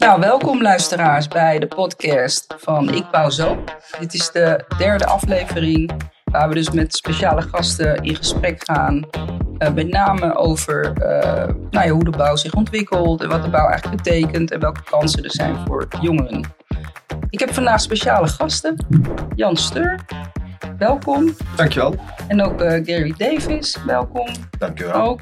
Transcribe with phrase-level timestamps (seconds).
[0.00, 3.64] Nou, welkom luisteraars bij de podcast van Ik Bouw Zo.
[3.98, 5.90] Dit is de derde aflevering
[6.24, 9.04] waar we dus met speciale gasten in gesprek gaan.
[9.58, 13.50] Uh, met name over uh, nou ja, hoe de bouw zich ontwikkelt en wat de
[13.50, 16.44] bouw eigenlijk betekent en welke kansen er zijn voor jongeren.
[17.30, 18.86] Ik heb vandaag speciale gasten.
[19.34, 20.00] Jan Steur,
[20.78, 21.34] welkom.
[21.56, 21.94] Dankjewel.
[22.28, 24.28] En ook uh, Gary Davis, welkom.
[24.58, 25.02] Dankjewel.
[25.02, 25.20] Ook.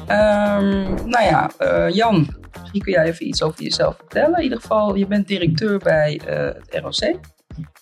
[0.00, 1.50] Um, nou ja,
[1.88, 2.39] Jan,
[2.72, 4.36] Misschien kun jij even iets over jezelf vertellen.
[4.36, 7.20] In ieder geval, je bent directeur bij uh, het ROC.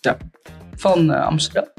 [0.00, 0.16] Ja.
[0.76, 1.72] Van uh, Amsterdam.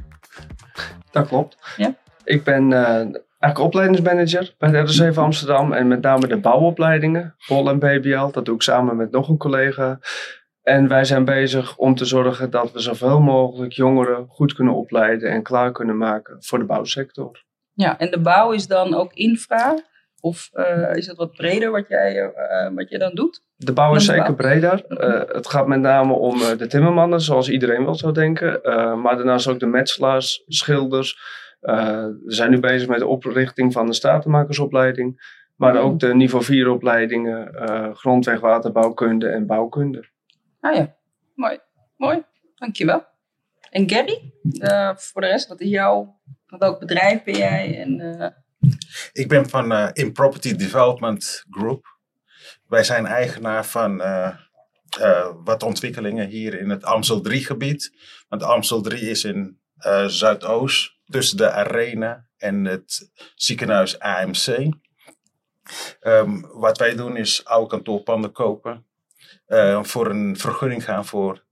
[1.12, 1.74] Dat klopt.
[1.78, 1.96] Ja.
[2.24, 5.74] Ik ben uh, eigenlijk opleidingsmanager bij het ROC van Amsterdam.
[5.74, 8.32] En met name de bouwopleidingen, POL en BBL.
[8.32, 10.00] Dat doe ik samen met nog een collega.
[10.62, 15.32] En wij zijn bezig om te zorgen dat we zoveel mogelijk jongeren goed kunnen opleiden
[15.32, 17.44] en klaar kunnen maken voor de bouwsector.
[17.74, 19.76] Ja, en de bouw is dan ook infra?
[20.22, 23.44] Of uh, is het wat breder wat jij, uh, wat je dan doet?
[23.56, 24.86] De bouw is zeker breder.
[24.88, 28.60] Uh, het gaat met name om de timmermannen, zoals iedereen wel zou denken.
[29.02, 31.20] maar daarnaast ook de metselaars, schilders.
[31.60, 35.38] we zijn nu bezig met de oprichting van de statenmakersopleiding.
[35.56, 35.84] Maar Mhm.
[35.84, 37.52] ook de niveau 4 opleidingen,
[37.96, 40.04] grondweg, waterbouwkunde en bouwkunde.
[40.60, 40.96] Ah ja,
[41.36, 41.60] mooi.
[41.98, 42.24] Mooi,
[42.56, 43.04] dankjewel.
[43.70, 44.34] En Gary,
[44.96, 46.20] voor de rest, wat is jouw,
[46.58, 47.80] welk bedrijf ben jij?
[47.80, 47.98] En,
[49.12, 51.98] ik ben van uh, In Property Development Group.
[52.68, 54.36] Wij zijn eigenaar van uh,
[55.00, 57.94] uh, wat ontwikkelingen hier in het Amstel 3 gebied.
[58.28, 59.60] Want Amstel 3 is in
[60.08, 64.74] Zuidoost, tussen de arena en het ziekenhuis AMC.
[66.02, 68.86] Um, wat wij doen is oude kantoorpanden kopen.
[69.82, 71.46] voor een vergunning gaan voor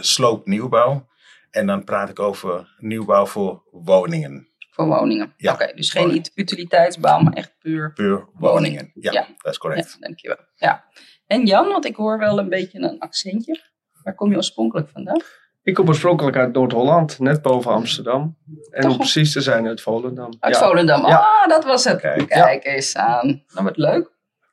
[0.00, 1.08] sloopnieuwbouw.
[1.50, 4.55] En dan praat ik over nieuwbouw voor woningen.
[4.76, 5.34] Voor woningen.
[5.36, 8.90] Ja, Oké, dus geen utiliteitsbouw, maar echt puur, puur woningen.
[8.94, 9.26] Ja, Ja.
[9.42, 9.92] dat is correct.
[9.92, 10.36] Ja, dankjewel.
[10.54, 10.84] Ja.
[11.26, 13.60] En Jan, want ik hoor wel een beetje een accentje.
[14.02, 15.20] Waar kom je oorspronkelijk vandaan?
[15.62, 18.36] Ik kom oorspronkelijk uit Noord-Holland, net boven Amsterdam.
[18.70, 18.90] En Toch?
[18.90, 20.32] om precies te zijn uit Volendam.
[20.40, 20.66] Uit Ja.
[20.66, 21.06] Volendam.
[21.06, 21.16] Ja.
[21.16, 22.00] Ah, dat was het.
[22.00, 22.28] Kijk.
[22.28, 23.42] Kijk eens aan.
[23.54, 24.10] Nou, wat leuk.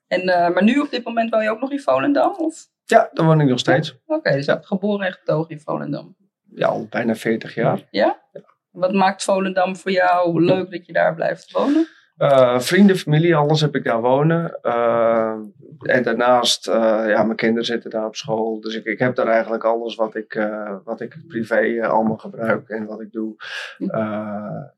[0.08, 2.36] En, eh, maar nu op dit moment woon je ook nog in Volendam?
[2.38, 2.66] Of?
[2.86, 3.98] Ja, daar woon ik nog steeds.
[4.06, 4.54] Oké, dus Ja.
[4.54, 6.16] bent geboren en getogen in Volendam.
[6.56, 7.88] Ja, al bijna 40 jaar.
[7.92, 8.22] Ja?
[8.74, 11.88] Wat maakt Volendam voor jou leuk dat je daar blijft wonen?
[12.18, 14.60] Eh, vrienden, familie, alles heb ik daar wonen.
[14.62, 15.36] Eh,
[15.80, 18.60] en daarnaast, eh, ja, mijn kinderen zitten daar op school.
[18.62, 20.50] Dus ik, ik heb daar eigenlijk alles wat ik,
[20.84, 23.36] wat ik privé allemaal gebruik en wat ik doe.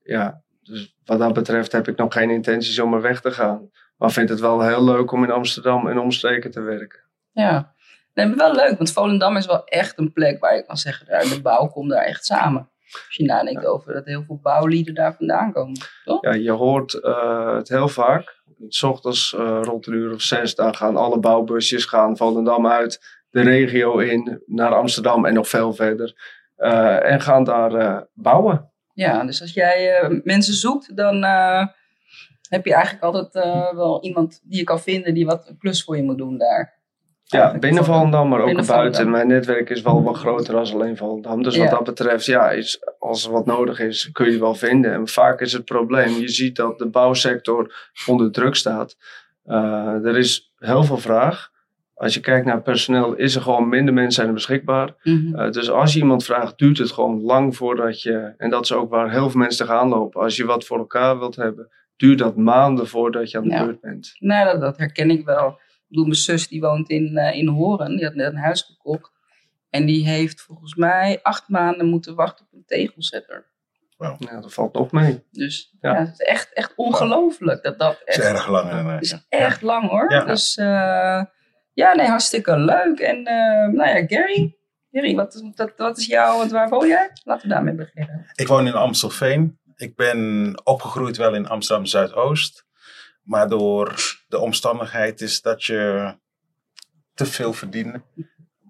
[0.04, 3.70] Ja, dus wat dat betreft heb ik nog geen intenties om er weg te gaan.
[3.98, 7.00] Maar vind het wel heel leuk om in Amsterdam en omstreken te werken.
[7.32, 7.74] Ja.
[8.14, 11.08] Nee, maar wel leuk, want Volendam is wel echt een plek waar je kan zeggen,
[11.08, 12.70] daar, de bouw komt daar echt samen.
[13.08, 16.24] Als je nadenkt over dat heel veel bouwlieden daar vandaan komen, toch?
[16.24, 18.44] Ja, je hoort eh, het heel vaak.
[18.68, 23.24] S ochtends eh, rond een uur of zes, dan gaan alle bouwbusjes gaan Volendam uit
[23.30, 26.14] de regio in, naar Amsterdam en nog veel verder.
[26.56, 28.72] Eh, en gaan daar bouwen.
[28.94, 31.24] Ja, dus als jij mensen zoekt, dan
[32.50, 33.34] heb je eigenlijk altijd
[33.76, 36.75] wel iemand die je kan vinden die wat een klus voor je moet doen daar.
[37.28, 39.10] Ja, binnen Volendam, maar ook buiten.
[39.10, 41.44] Mijn netwerk is wel wat groter dan alleen Volendam.
[41.44, 44.56] Dus wat dat betreft, ja, is, als er wat nodig is, kun je het wel
[44.56, 44.94] vinden.
[44.94, 48.98] En vaak is het probleem, je ziet dat de bouwsector onder druk staat.
[49.46, 51.52] Eh, er is heel veel vraag.
[51.94, 54.96] Als je kijkt naar personeel, is er gewoon minder mensen zijn beschikbaar.
[55.04, 55.36] Mhm.
[55.36, 58.34] Eh, dus als je iemand vraagt, duurt het gewoon lang voordat je.
[58.38, 60.22] En dat is ook waar heel veel mensen tegenaan lopen.
[60.22, 63.64] Als je wat voor elkaar wilt hebben, duurt dat maanden voordat je aan de Ja.
[63.64, 64.16] beurt bent.
[64.20, 65.60] Nee, dat, dat herken ik wel.
[65.88, 69.12] Bedoel, mijn zus die woont in, eh, in Horen, die had net een huis gekocht.
[69.70, 73.54] En die heeft volgens mij acht maanden moeten wachten op een tegelzetter.
[73.98, 75.24] Ja, dat valt nog mee.
[75.32, 76.00] Dus ja, Ja.
[76.00, 78.92] het is echt, echt ongelooflijk dat dat Dat is echt erg lang.
[78.92, 79.22] Het is ja.
[79.30, 80.12] echt lang hoor.
[80.12, 80.24] Ja.
[80.26, 81.24] Dus eh,
[81.74, 83.00] ja, nee, hartstikke leuk.
[83.00, 84.56] En eh, nou ja, Gary.
[84.92, 87.10] Gary, wat is, dat, wat is jouw, want waar woon jij?
[87.24, 88.26] Laten we daarmee beginnen.
[88.36, 89.60] Ik woon in Amstelveen.
[89.76, 92.65] Ik ben opgegroeid wel in Amsterdam Zuidoost.
[93.26, 93.96] Maar door
[94.28, 96.14] de omstandigheid is dat je
[97.14, 98.02] te veel verdiende.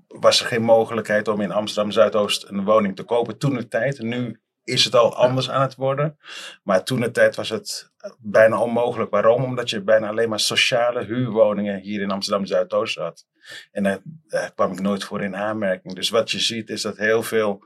[0.08, 4.00] Was er geen mogelijkheid om in Amsterdam Zuidoost een woning te kopen toen de tijd.
[4.00, 6.18] Nu is het al anders aan het worden.
[6.64, 9.12] Maar toen de tijd was het bijna onmogelijk.
[9.12, 9.44] Waarom?
[9.44, 13.26] Omdat je bijna alleen maar sociale huurwoningen hier in Amsterdam Zuidoost had.
[13.72, 15.96] En daar, daar kwam ik nooit voor in aanmerking.
[15.96, 17.64] Dus wat je ziet is dat heel veel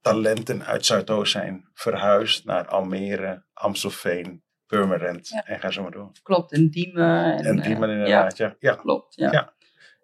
[0.00, 5.44] talenten uit Zuidoost zijn verhuisd naar Almere, Amstelveen, Ja.
[5.44, 6.10] en ga zo maar door.
[6.22, 7.36] Klopt, en Diemen.
[7.36, 8.56] En, En die eh, inderdaad, ja.
[8.58, 8.74] ja.
[8.74, 9.14] klopt.
[9.14, 9.32] Ja.
[9.32, 9.52] Ja.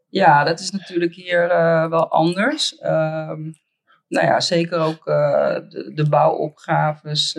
[0.09, 0.45] Ja.
[0.45, 2.79] dat is natuurlijk hier eh, wel anders.
[2.79, 3.43] Ehm,
[4.09, 7.39] nou ja, zeker ook eh, de, de bouwopgaves,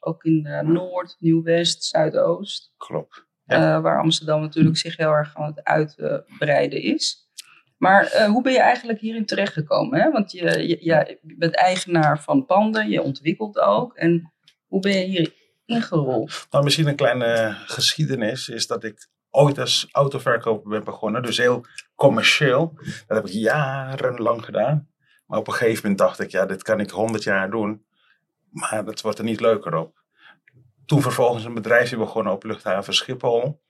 [0.00, 2.74] ook in Noord, Nieuw-West, Zuidoost.
[2.76, 3.30] Klopt.
[3.44, 3.80] Ja.
[3.80, 7.30] waar Amsterdam natuurlijk zich heel erg aan het uitbreiden is.
[7.78, 10.00] Maar hoe ben je eigenlijk hierin terechtgekomen?
[10.00, 10.10] Hè?
[10.10, 13.96] Want je, je, ja, je bent eigenaar van panden, je ontwikkelt ook.
[13.96, 14.32] En
[14.66, 15.32] hoe ben je hier
[15.64, 16.46] ingerold?
[16.50, 21.22] Nou, misschien een kleine geschiedenis is dat ik ooit als autoverkoper ben begonnen.
[21.22, 22.72] Dus heel commercieel.
[23.06, 24.88] Dat heb ik jarenlang gedaan.
[25.26, 27.84] Maar op een gegeven moment dacht ik, ja, dit kan ik honderd jaar doen.
[28.50, 30.02] Maar dat wordt er niet leuker op.
[30.86, 33.62] Toen vervolgens een bedrijfje begonnen op luchthaven Schiphol.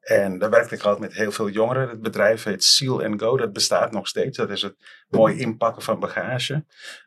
[0.00, 1.88] En daar werkte ik altijd met heel veel jongeren.
[1.88, 3.36] Het bedrijf heet Seal Go.
[3.36, 4.36] Dat bestaat nog steeds.
[4.36, 4.76] Dat is het
[5.08, 6.64] mooi inpakken van bagage.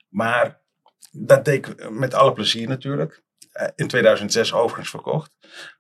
[0.09, 0.61] Maar
[1.11, 3.23] dat deed ik met alle plezier natuurlijk.
[3.57, 5.31] Eh, In 2006 overigens verkocht.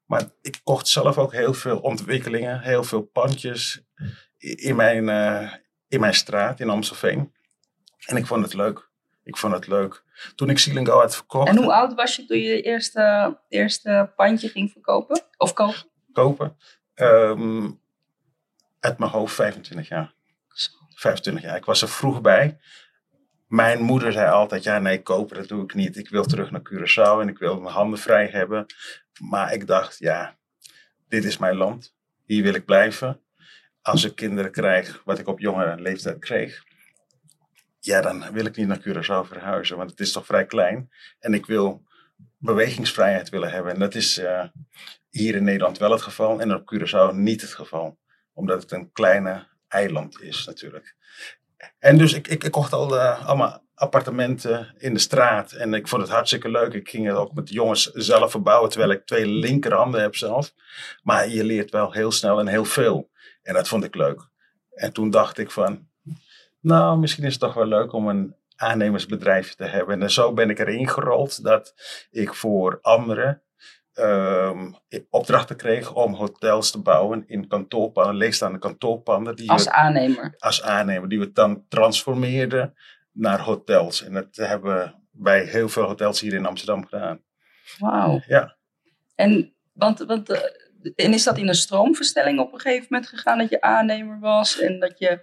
[0.05, 2.59] Maar ik kocht zelf ook heel veel ontwikkelingen.
[2.59, 3.81] Heel veel pandjes
[4.37, 5.53] in mijn, eh,
[5.87, 7.33] in mijn straat in Amstelveen.
[8.05, 8.89] En ik vond het leuk.
[9.23, 10.03] Ik vond het leuk.
[10.35, 11.47] Toen ik Seal Go had verkocht.
[11.47, 15.21] En hoe oud was je toen je je eerste, eerste pandje ging verkopen?
[15.37, 15.85] Of kopen?
[16.13, 16.57] kopen.
[16.93, 17.71] Ehm,
[18.79, 20.13] uit mijn hoofd 25 jaar.
[20.95, 21.55] 25 jaar.
[21.55, 22.59] Ik was er vroeg bij.
[23.47, 25.97] Mijn moeder zei altijd, ja nee, kopen dat doe ik niet.
[25.97, 28.65] Ik wil terug naar Curaçao en ik wil mijn handen vrij hebben.
[29.19, 30.37] Maar ik dacht, ja,
[31.07, 31.95] dit is mijn land.
[32.25, 33.21] Hier wil ik blijven.
[33.81, 36.63] Als ik kinderen krijg, wat ik op jongere leeftijd kreeg.
[37.79, 40.91] Ja, dan wil ik niet naar Curaçao verhuizen, want het is toch vrij klein.
[41.19, 41.83] En ik wil
[42.37, 43.73] bewegingsvrijheid willen hebben.
[43.73, 44.43] En dat is eh,
[45.09, 47.97] hier in Nederland wel het geval en op Curaçao niet het geval.
[48.33, 50.95] Omdat het een kleine eiland is natuurlijk.
[51.79, 55.51] En dus ik, ik, kocht al eh, allemaal appartementen in de straat.
[55.51, 56.73] En ik vond het hartstikke leuk.
[56.73, 58.69] Ik ging het ook met de jongens zelf verbouwen.
[58.69, 60.53] Terwijl ik twee linkerhanden heb zelf.
[61.03, 63.09] Maar je leert wel heel snel en heel veel.
[63.41, 64.29] En dat vond ik leuk.
[64.73, 65.87] En toen dacht ik van...
[66.59, 70.01] Nou, misschien is het toch wel leuk om een aannemersbedrijfje te hebben.
[70.01, 71.73] En zo ben ik erin gerold dat
[72.09, 73.41] ik voor anderen
[73.97, 74.71] ehm,
[75.09, 79.35] opdrachten kreeg om hotels te bouwen in kantoorpanden, leegstaande kantoorpanden.
[79.35, 80.35] Die Als we, aannemer.
[80.37, 82.73] als aannemer, die we dan transformeerden
[83.11, 84.03] naar hotels.
[84.03, 87.21] En dat hebben we bij heel veel hotels hier in Amsterdam gedaan.
[87.77, 88.21] Wauw.
[88.27, 88.55] Ja.
[89.15, 90.41] En, want, want, eh,
[90.95, 94.59] en is dat in een stroomverstelling op een gegeven moment gegaan dat je aannemer was
[94.59, 95.19] en dat je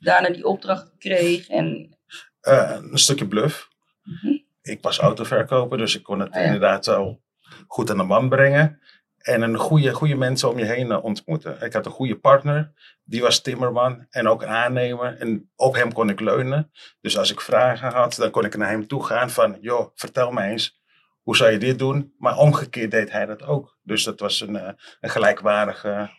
[0.00, 1.48] daarna die opdracht kreeg?
[1.48, 1.92] En,
[2.40, 3.68] Eh, een stukje bluff.
[4.02, 4.32] Mhm.
[4.62, 6.44] Ik was autoverkoper, dus ik kon het Ah, ja.
[6.44, 7.20] inderdaad wel
[7.66, 8.80] goed aan de man brengen.
[9.18, 11.60] En een goede, goede mensen om je heen eh, ontmoeten.
[11.60, 12.72] Ik had een goede partner,
[13.04, 15.16] die was timmerman en ook aannemer.
[15.18, 16.70] En op hem kon ik leunen.
[17.00, 19.56] Dus als ik vragen had, dan kon ik naar hem toe gaan van...
[19.60, 20.80] joh, vertel mij eens,
[21.22, 22.14] hoe zou je dit doen?
[22.18, 23.78] Maar omgekeerd deed hij dat ook.
[23.82, 26.10] Dus dat was een, eh, een gelijkwaardige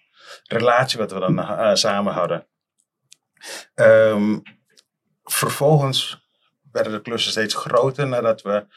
[0.43, 2.47] relatie wat we dan eh, samen hadden.
[3.73, 4.39] Ehm,
[5.23, 6.27] vervolgens
[6.71, 8.67] werden de klussen steeds groter nadat we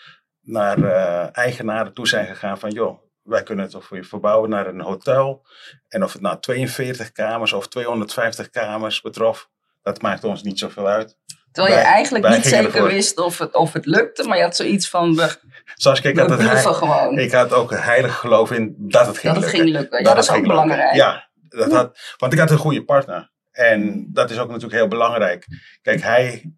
[0.42, 4.66] naar eh, eigenaren toe zijn gegaan van joh, wij kunnen het voor je verbouwen naar
[4.66, 5.46] een hotel.
[5.88, 9.48] En of het nou 42 kamers of 250 kamers betrof,
[9.82, 11.16] dat maakt ons niet zoveel uit.
[11.52, 12.86] terwijl je Wij- eigenlijk wij niet zeker ervoor.
[12.88, 15.36] wist of het, of het lukte, maar je had zoiets van, we,
[15.74, 17.18] Zoals ik, ik, had het gewoon.
[17.18, 19.70] ik had ook heilig geloof in dat het ging dat het lukken.
[19.70, 19.98] ging lukken.
[19.98, 20.64] Ja, Dat dat is het ook lukken.
[20.66, 20.94] belangrijk.
[20.96, 23.30] Ja, dat had, want ik had een goede partner.
[23.50, 25.46] En dat is ook natuurlijk heel belangrijk.
[25.82, 26.52] Kijk, hij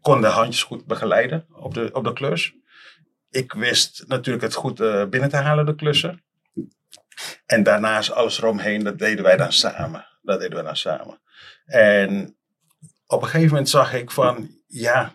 [0.00, 2.54] kon de handjes goed begeleiden op de, op de klus.
[3.34, 6.24] Ik wist natuurlijk het goed eh, binnen te halen, de klussen.
[7.46, 10.06] En daarnaast alles eromheen, dat deden wij dan samen.
[10.22, 11.20] Dat deden we dan samen.
[11.64, 12.36] En
[13.06, 15.14] op een gegeven moment zag ik van, ja,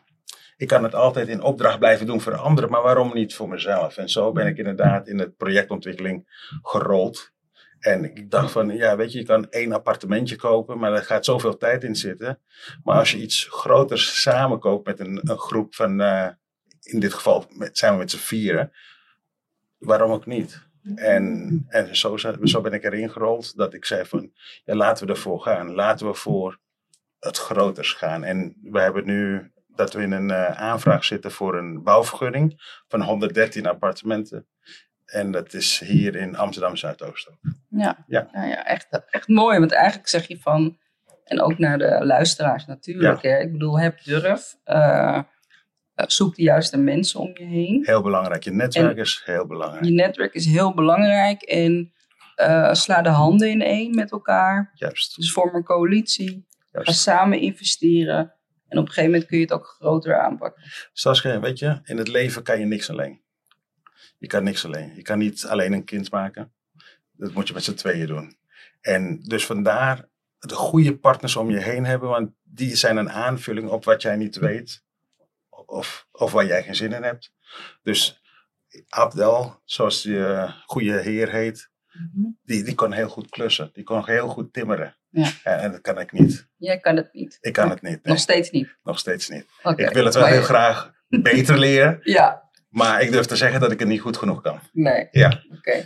[0.58, 3.98] ik kan het altijd in opdracht blijven doen voor anderen, maar waarom niet voor mezelf?
[3.98, 7.32] En zo ben ik inderdaad in het projectontwikkeling gerold.
[7.80, 11.26] En ik dacht van, ja, weet je, je kan één appartementje kopen, maar er gaat
[11.26, 12.40] zoveel tijd in zitten.
[12.84, 16.28] Maar als je iets groters samenkoopt met een, een groep van, eh,
[16.82, 18.72] in dit geval met, zijn we met z'n vieren,
[19.78, 20.68] waarom ook niet?
[20.96, 24.32] En, en zo, zo ben ik erin gerold dat ik zei van,
[24.66, 25.72] ja, laten we ervoor gaan.
[25.74, 26.60] Laten we voor
[27.20, 28.24] het groters gaan.
[28.24, 33.02] En we hebben nu dat we in een eh, aanvraag zitten voor een bouwvergunning van
[33.02, 34.48] 113 appartementen.
[35.06, 37.38] En dat is hier in Amsterdam Zuidoost ook.
[37.70, 38.30] Ja, Ja.
[38.34, 38.46] ja.
[38.46, 39.60] ja, echt, echt mooi.
[39.60, 40.78] Want eigenlijk zeg je van,
[41.24, 43.22] en ook naar de luisteraars natuurlijk.
[43.22, 43.38] Hè?
[43.40, 44.56] Ik bedoel, heb durf.
[44.64, 45.22] eh,
[46.08, 47.84] zoek de juiste mensen om je heen.
[47.86, 48.44] Heel belangrijk.
[48.44, 49.86] Je netwerk is heel belangrijk.
[49.86, 51.42] Je netwerk is heel belangrijk.
[51.42, 51.94] En
[52.36, 54.72] eh, sla de handen in één met elkaar.
[54.74, 55.16] Juist.
[55.16, 56.48] Dus vorm een coalitie.
[56.72, 58.34] Ga samen investeren.
[58.68, 60.64] En op een gegeven moment kun je het ook groter aanpakken.
[60.94, 63.22] Saskia, weet je, in het leven kan je niks alleen.
[64.18, 64.96] Je kan niks alleen.
[64.96, 66.54] Je kan niet alleen een kind maken.
[67.12, 68.38] Dat moet je met z'n tweeën doen.
[68.82, 70.08] En dus vandaar
[70.40, 74.16] de goede partners om je heen hebben, want die zijn een aanvulling op wat jij
[74.16, 74.84] niet weet.
[75.70, 77.34] Of, of waar jij geen zin in hebt.
[77.84, 78.22] Dus
[78.90, 82.26] Abdel, zoals die eh, goede heer heet, Mhm.
[82.44, 83.70] Die, die kon heel goed klussen.
[83.74, 84.98] Die kon heel goed timmeren.
[85.10, 85.32] Ja.
[85.44, 86.48] En, en dat kan ik niet.
[86.58, 87.38] Jij kan het niet.
[87.42, 87.92] Ik kan het niet.
[87.92, 88.14] nee.
[88.14, 88.78] Nog steeds niet.
[88.84, 89.46] Nog steeds niet.
[89.76, 92.00] Ik wil het wel Maar heel je- graag beter leren.
[92.14, 94.60] Ja, Maar ik durf te zeggen dat ik het niet goed genoeg kan.
[94.74, 95.08] nee.
[95.12, 95.44] Ja.
[95.58, 95.86] Oké.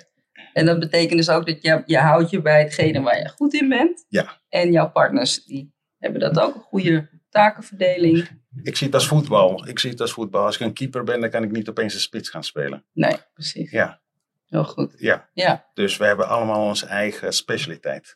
[0.53, 3.53] En dat betekent dus ook dat je, je houdt je bij hetgene waar je goed
[3.53, 4.05] in bent.
[4.09, 4.41] Ja.
[4.49, 8.41] En jouw partners, die hebben dat ook, een goede takenverdeling.
[8.63, 9.67] Ik zie het als voetbal.
[9.67, 10.45] Ik zie het als voetbal.
[10.45, 12.85] Als ik een keeper ben, dan kan ik niet opeens een spits gaan spelen.
[12.93, 13.71] Nee, precies.
[13.71, 14.01] Ja.
[14.47, 14.93] Heel goed.
[14.97, 15.29] Ja.
[15.33, 15.65] Ja.
[15.73, 18.15] Dus we hebben allemaal onze eigen specialiteit.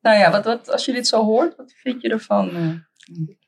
[0.00, 2.50] Nou ja, wat, wat, als je dit zo hoort, wat vind je ervan?
[2.50, 2.68] eh?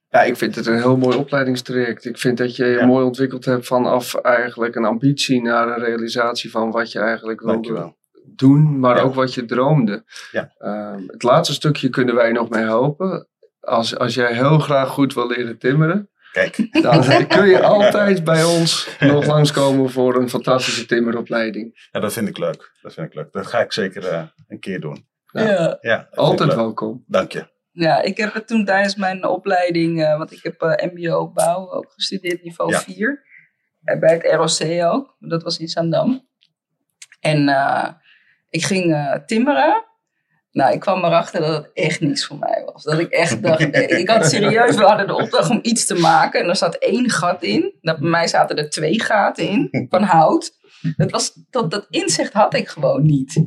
[0.08, 2.04] Ja, ik vind het een heel mooi opleidingstraject.
[2.04, 2.86] Ik vind dat je je Ja.
[2.86, 7.94] mooi ontwikkeld hebt vanaf eigenlijk een ambitie naar een realisatie van wat je eigenlijk wilde
[8.24, 9.02] doen, maar Ja.
[9.02, 10.04] ook wat je droomde.
[10.30, 10.52] Ja.
[10.58, 13.28] Ehm, het laatste stukje kunnen wij nog mee helpen.
[13.64, 18.44] Als, als jij heel graag goed wil leren timmeren, Kijk, dan kun je altijd bij
[18.44, 21.88] ons nog langskomen voor een fantastische timmeropleiding.
[21.92, 22.72] ja, dat vind ik leuk.
[22.82, 23.32] Dat vind ik leuk.
[23.32, 25.06] Dat ga ik zeker eh, een keer doen.
[25.32, 25.78] Ja.
[25.80, 26.08] Ja.
[26.10, 27.04] Altijd welkom.
[27.06, 27.52] Dank je.
[27.70, 31.70] Ja, ik heb het toen tijdens mijn opleiding, eh, want ik heb eh, MBO bouw
[31.70, 32.80] ook gestudeerd, niveau Ja.
[32.80, 33.22] 4.
[33.84, 36.28] Eh, bij het ROC ook, dat was in Zandam.
[37.20, 37.88] En eh,
[38.50, 39.84] ik ging eh, timmeren.
[40.54, 42.82] Nou, ik kwam erachter dat het echt niks voor mij was.
[42.82, 45.94] Dat ik echt dacht, nee, ik had serieus, we hadden de opdracht om iets te
[45.94, 46.40] maken.
[46.40, 47.74] En er zat één gat in.
[47.80, 50.52] Bij mij zaten er twee gaten in, van hout.
[50.96, 53.42] Dat, was, dat, dat inzicht had ik gewoon niet.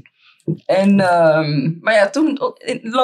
[0.66, 2.40] En, ehm, maar ja, toen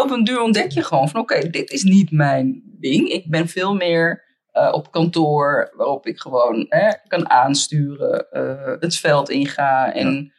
[0.07, 3.09] van duur ontdek je gewoon van oké, dit is niet mijn ding.
[3.09, 6.67] Ik ben veel meer eh, op kantoor waarop ik gewoon
[7.07, 9.93] kan aansturen, eh, het veld inga.
[9.93, 10.33] En,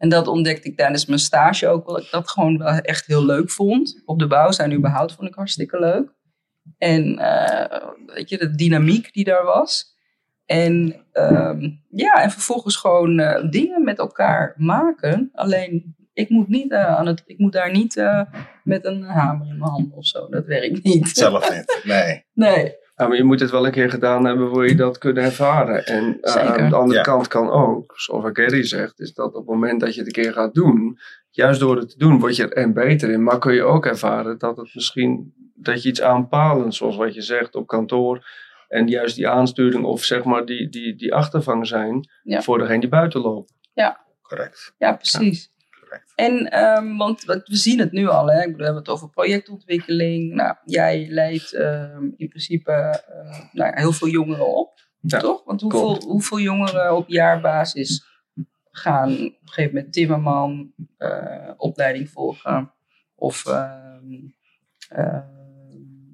[0.00, 1.94] en dat ontdekte ik tijdens mijn stage ook wel.
[1.94, 4.02] Dat ik dat gewoon wel echt heel leuk vond.
[4.04, 6.14] Op de bouw zijn überhaupt vond ik hartstikke leuk.
[6.78, 9.96] En eh, weet je, de dynamiek die daar was.
[10.46, 15.30] En ehm, ja, en vervolgens gewoon eh, dingen met elkaar maken.
[15.32, 17.94] Alleen ik moet, niet, eh, aan het, ik moet daar niet
[18.64, 20.28] met een hamer in mijn handen of zo.
[20.28, 21.08] Dat werkt niet.
[21.08, 21.80] Zelf niet.
[21.84, 22.24] Nee.
[22.50, 22.74] Nee.
[23.00, 25.86] Ja, maar je moet het wel een keer gedaan hebben, wil je dat kunnen ervaren.
[25.86, 27.02] En eh, aan de andere Ja.
[27.04, 30.22] kant kan ook, zoals Gary zegt, is dat op het moment dat je het een
[30.22, 30.98] keer gaat doen,
[31.30, 33.22] juist door het te doen, word je er en beter in.
[33.22, 37.22] Maar kun je ook ervaren dat het misschien, dat je iets aanpalend, zoals wat je
[37.22, 38.26] zegt, op kantoor,
[38.68, 42.40] en juist die aansturing of zeg maar die, die, die achtervang zijn Ja.
[42.42, 43.52] voor degene die buiten loopt.
[44.22, 44.74] Correct.
[44.78, 45.50] Ja, precies.
[45.90, 46.12] Correct.
[46.14, 48.38] En, ehm, want we zien het nu al, hè?
[48.38, 50.34] Ik bedoel, we hebben het over projectontwikkeling.
[50.34, 55.44] Nou, jij leidt ehm, in principe eh, nou, heel veel jongeren op, Ja, toch?
[55.44, 56.04] Want hoeveel, klopt.
[56.04, 58.04] hoeveel jongeren op jaarbasis
[58.70, 62.72] gaan op een gegeven moment timmerman eh, opleiding volgen?
[63.14, 64.12] Of, ehm,
[64.88, 65.38] ehm,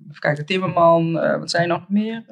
[0.08, 2.24] even kijken, timmerman, eh, wat zijn er nog meer?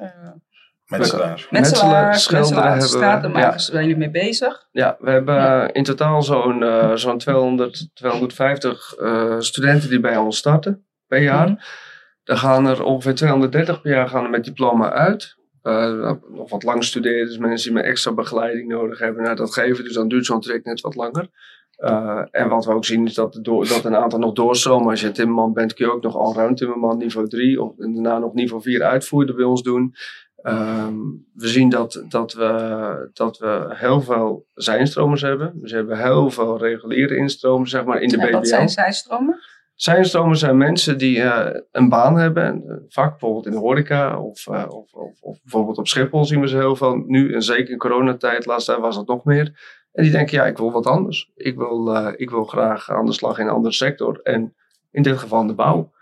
[0.85, 1.47] Metselaar.
[1.49, 4.67] metselaars, schilderen hebben we, stratenmakers, zijn jullie mee bezig?
[4.71, 5.73] Ja, we hebben Ja.
[5.73, 11.49] in totaal zo'n eh, zo'n 200, 250 eh, studenten die bij ons starten per jaar.
[11.49, 11.59] Mhm.
[12.23, 15.35] Er gaan er ongeveer 230 per jaar gaan er met diploma uit.
[15.61, 19.53] Eh, nog wat lang studeren, dus mensen die met extra begeleiding nodig hebben, nou, dat
[19.53, 19.83] geven.
[19.83, 21.29] Dus dan duurt zo'n traject net wat langer.
[21.75, 24.89] Eh, en wat we ook zien is dat, door, dat een aantal nog doorstromen.
[24.89, 28.17] Als je timmerman bent, kun je ook nog allround timmerman niveau 3 of en daarna
[28.19, 29.95] nog niveau 4 uitvoerder bij ons doen.
[30.45, 30.95] Ehm,
[31.33, 35.51] we zien dat, dat, we, dat we heel veel zijnstromers hebben.
[35.61, 38.47] Dus we hebben heel veel reguliere instromen, zeg maar, in de En wat BBL.
[38.47, 39.39] zijn zijstromen?
[39.75, 44.47] Zijnstromen zijn mensen die eh, een baan hebben, een vak bijvoorbeeld in de horeca of,
[44.47, 47.33] eh, of, of, of bijvoorbeeld op Schiphol zien we ze heel veel nu.
[47.33, 49.45] En zeker in coronatijd, laatst was dat nog meer.
[49.91, 51.31] En die denken, ja, ik wil wat anders.
[51.35, 54.19] Ik wil, eh, ik wil graag aan de slag in een andere sector.
[54.23, 54.55] En
[54.91, 55.93] in dit geval de bouw.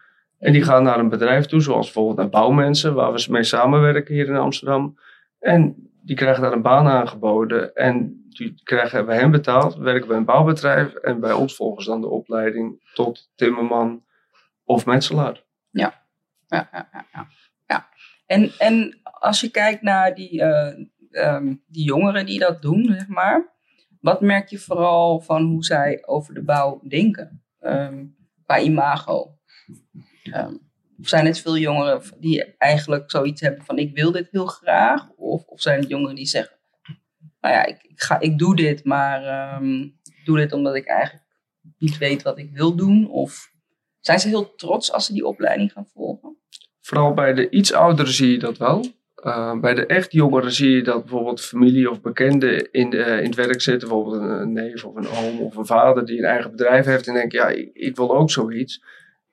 [0.43, 4.13] En die gaan naar een bedrijf toe, zoals bijvoorbeeld naar bouwmensen, waar we mee samenwerken
[4.13, 4.99] hier in Amsterdam.
[5.39, 7.75] En die krijgen daar een baan aangeboden.
[7.75, 10.93] En die krijgen bij hen betaald, werken bij een bouwbedrijf.
[10.93, 14.03] En bij ons volgen ze dan de opleiding tot timmerman
[14.63, 15.43] of metselaar.
[15.69, 16.03] Ja,
[16.47, 17.27] ja, ja, ja.
[17.67, 17.87] ja.
[18.25, 23.07] En, en als je kijkt naar die, eh, ehm, die jongeren die dat doen, zeg
[23.07, 23.51] maar.
[24.01, 27.43] Wat merk je vooral van hoe zij over de bouw denken?
[27.59, 28.05] Ehm
[28.45, 29.37] qua imago.
[30.23, 30.53] Ehm,
[30.99, 35.09] zijn het veel jongeren die eigenlijk zoiets hebben van ik wil dit heel graag?
[35.15, 36.55] Of, of zijn het jongeren die zeggen,
[37.41, 40.85] nou ja, ik, ik, ga, ik doe dit, maar ehm, ik doe dit omdat ik
[40.85, 41.25] eigenlijk
[41.77, 43.09] niet weet wat ik wil doen?
[43.09, 43.51] Of
[43.99, 46.37] zijn ze heel trots als ze die opleiding gaan volgen?
[46.81, 48.85] Vooral bij de iets ouderen zie je dat wel.
[49.23, 53.25] Uh, bij de echt jongeren zie je dat bijvoorbeeld familie of bekenden in, de, in
[53.25, 53.87] het werk zitten.
[53.87, 57.07] Bijvoorbeeld een, neef of een oom of een vader die een eigen bedrijf heeft.
[57.07, 58.83] En denkt, ja, ik wil ook zoiets.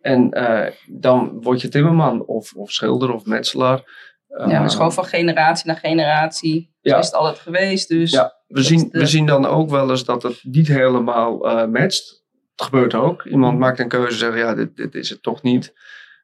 [0.00, 0.66] En uh,
[1.00, 4.08] dan word je timmerman of, of schilder of metselaar.
[4.46, 6.74] Ja, dus gewoon van generatie naar generatie.
[6.80, 6.98] Ja.
[6.98, 7.88] is het altijd geweest.
[7.88, 11.48] Dus Ja, we zien, de- we zien dan ook wel eens dat het niet helemaal
[11.48, 12.22] eh, matcht.
[12.54, 13.24] Het gebeurt ook.
[13.24, 13.60] Iemand Mhm.
[13.60, 15.72] maakt een keuze en zegt, ja, dit, dit is het toch niet.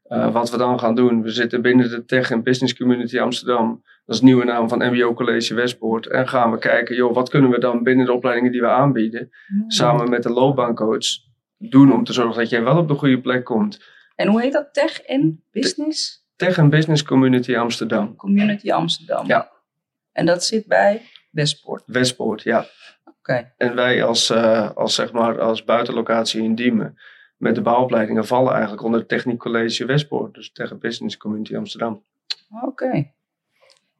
[0.02, 3.82] Eh, wat we dan gaan doen, we zitten binnen de Tech en Business Community Amsterdam.
[4.04, 6.06] Dat is de nieuwe naam van MBO College Westpoort.
[6.06, 9.30] En gaan we kijken, joh, wat kunnen we dan binnen de opleidingen die we aanbieden,
[9.66, 11.06] samen met de loopbaancoach
[11.58, 13.80] doen om te zorgen dat jij wel op de goede plek komt.
[14.14, 14.74] En hoe heet dat?
[14.74, 18.16] Tech en Business Tech en Business Community Amsterdam.
[18.16, 19.26] Community Amsterdam.
[19.26, 19.50] Ja.
[20.12, 21.82] En dat zit bij Westpoort.
[21.86, 22.66] Westpoort, ja.
[23.04, 23.52] Oké.
[23.56, 26.98] En wij als, eh, als, zeg maar, als buitenlocatie in Diemen
[27.36, 30.34] met de bouwopleidingen vallen eigenlijk onder het Techniek College Westpoort.
[30.34, 32.02] Dus tegen Business Community Amsterdam.
[32.62, 33.10] Oké.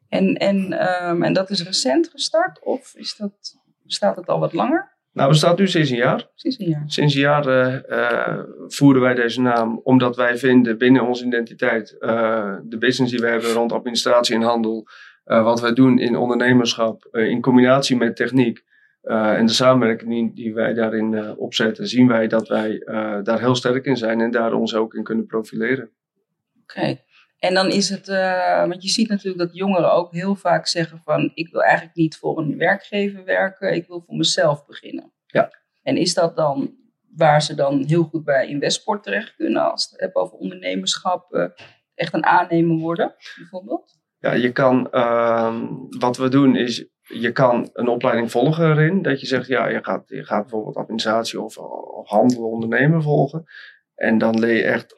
[0.08, 2.62] En, en, ehm, en dat is recent gestart?
[2.62, 4.95] Of is dat, bestaat het al wat langer?
[5.16, 6.28] Nou, we staan nu sinds een jaar.
[6.34, 6.82] Precies een jaar.
[6.86, 11.98] Sinds een jaar eh, eh, voeren wij deze naam omdat wij vinden binnen onze identiteit
[11.98, 14.88] eh, de business die we hebben rond administratie en handel,
[15.24, 18.64] wat wij doen in ondernemerschap, in combinatie met techniek
[19.02, 22.82] en de samenwerking die, die wij daarin opzetten, zien wij dat wij
[23.22, 25.90] daar heel sterk in zijn en daar ons ook in kunnen profileren.
[26.62, 26.98] Oké.
[27.46, 31.00] En dan is het, eh, want je ziet natuurlijk dat jongeren ook heel vaak zeggen
[31.04, 35.12] van, ik wil eigenlijk niet voor een werkgever werken, ik wil voor mezelf beginnen.
[35.26, 35.50] Ja.
[35.82, 36.74] En is dat dan
[37.16, 41.32] waar ze dan heel goed bij in Westport terecht kunnen, als het hebt over ondernemerschap,
[41.32, 41.46] eh,
[41.94, 43.98] echt een aannemer worden, bijvoorbeeld?
[44.18, 45.64] Ja, je kan, ehm,
[45.98, 49.02] wat we doen is, je kan een opleiding volgen erin.
[49.02, 53.44] Dat je zegt, ja, je gaat, je gaat bijvoorbeeld administratie of, of handel, ondernemen volgen.
[53.94, 54.94] En dan leer je echt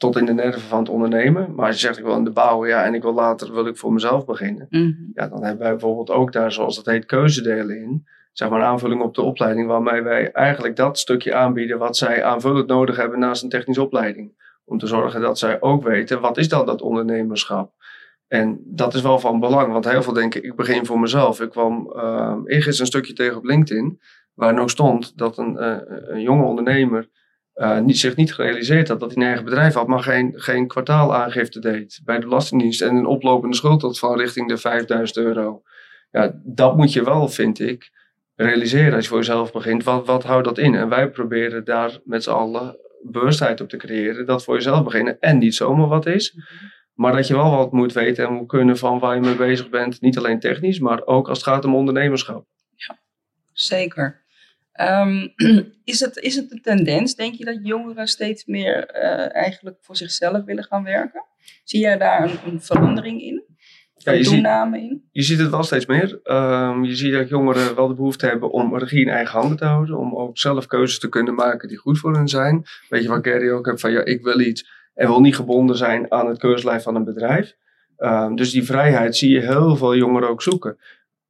[0.00, 1.54] tot in de nerven van het ondernemen.
[1.54, 3.66] Maar als je zegt, ik wil in de bouw, ja, en ik wil later wil
[3.66, 4.66] ik voor mezelf beginnen.
[4.70, 4.92] Mhm.
[5.14, 8.06] Ja, dan hebben wij bijvoorbeeld ook daar, zoals dat heet, keuzedelen in.
[8.32, 12.24] Zeg maar een aanvulling op de opleiding, waarmee wij eigenlijk dat stukje aanbieden wat zij
[12.24, 14.32] aanvullend nodig hebben naast een technische opleiding.
[14.64, 17.72] Om te zorgen dat zij ook weten, wat is dan dat ondernemerschap?
[18.28, 21.40] En dat is wel van belang, want heel veel denken, ik begin voor mezelf.
[21.40, 24.00] Ik kwam uh, eergisteren een stukje tegen op LinkedIn,
[24.34, 27.08] waar nog stond dat een, eh, een jonge ondernemer
[27.60, 30.66] eh, niet, zich niet gerealiseerd had dat hij een eigen bedrijf had, maar geen, geen
[30.66, 35.62] kwartaalaangifte deed bij de Belastingdienst en een oplopende schuld had van richting de 5000 euro.
[36.10, 37.90] Ja, dat moet je wel, vind ik,
[38.34, 39.84] realiseren als je voor jezelf begint.
[39.84, 40.74] Wat, wat houdt dat in?
[40.74, 45.20] En wij proberen daar met z'n allen bewustheid op te creëren, dat voor jezelf beginnen
[45.20, 46.36] en niet zomaar wat is.
[46.94, 49.68] Maar dat je wel wat moet weten en moet kunnen van waar je mee bezig
[49.68, 50.00] bent.
[50.00, 52.46] Niet alleen technisch, maar ook als het gaat om ondernemerschap.
[53.52, 54.24] Zeker.
[54.72, 55.28] Ehm,
[55.84, 59.96] is, het, is het een tendens, denk je, dat jongeren steeds meer eh, eigenlijk voor
[59.96, 61.24] zichzelf willen gaan werken?
[61.64, 63.44] Zie jij daar een, een verandering in?
[63.94, 65.08] Ja, ziet, toename in?
[65.10, 66.20] je ziet het wel steeds meer.
[66.22, 69.64] Ehm, je ziet dat jongeren wel de behoefte hebben om regie in eigen handen te
[69.64, 69.98] houden.
[69.98, 72.64] Om ook zelf keuzes te kunnen maken die goed voor hen zijn.
[72.88, 75.76] Weet je wat Gary ook heeft van ja, ik wil iets en wil niet gebonden
[75.76, 77.56] zijn aan het keurslijf van een bedrijf.
[77.98, 80.78] Um, dus die vrijheid zie je heel veel jongeren ook zoeken.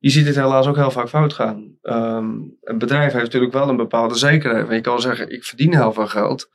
[0.00, 1.76] Je ziet het helaas ook heel vaak fout gaan.
[1.82, 4.70] Um, een bedrijf heeft natuurlijk wel een bepaalde zekerheid.
[4.70, 6.50] Je kan zeggen, ik verdien heel veel geld.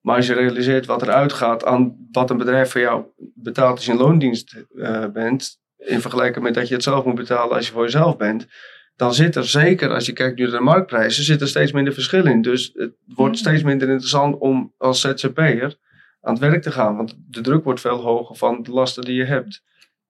[0.00, 3.84] Maar als je realiseert wat er uitgaat aan wat een bedrijf voor jou betaalt als
[3.84, 5.60] je in loondienst uh, bent.
[5.76, 8.46] In vergelijking met dat je het zelf moet betalen als je voor jezelf bent.
[8.96, 11.92] Dan zit er zeker, als je kijkt nu naar de marktprijzen, zit er steeds minder
[11.92, 12.42] verschil in.
[12.42, 15.76] Dus het wordt steeds minder interessant om als ZZP'er
[16.20, 16.96] aan het werk te gaan.
[16.96, 19.62] Want de druk wordt veel hoger van de lasten die je hebt.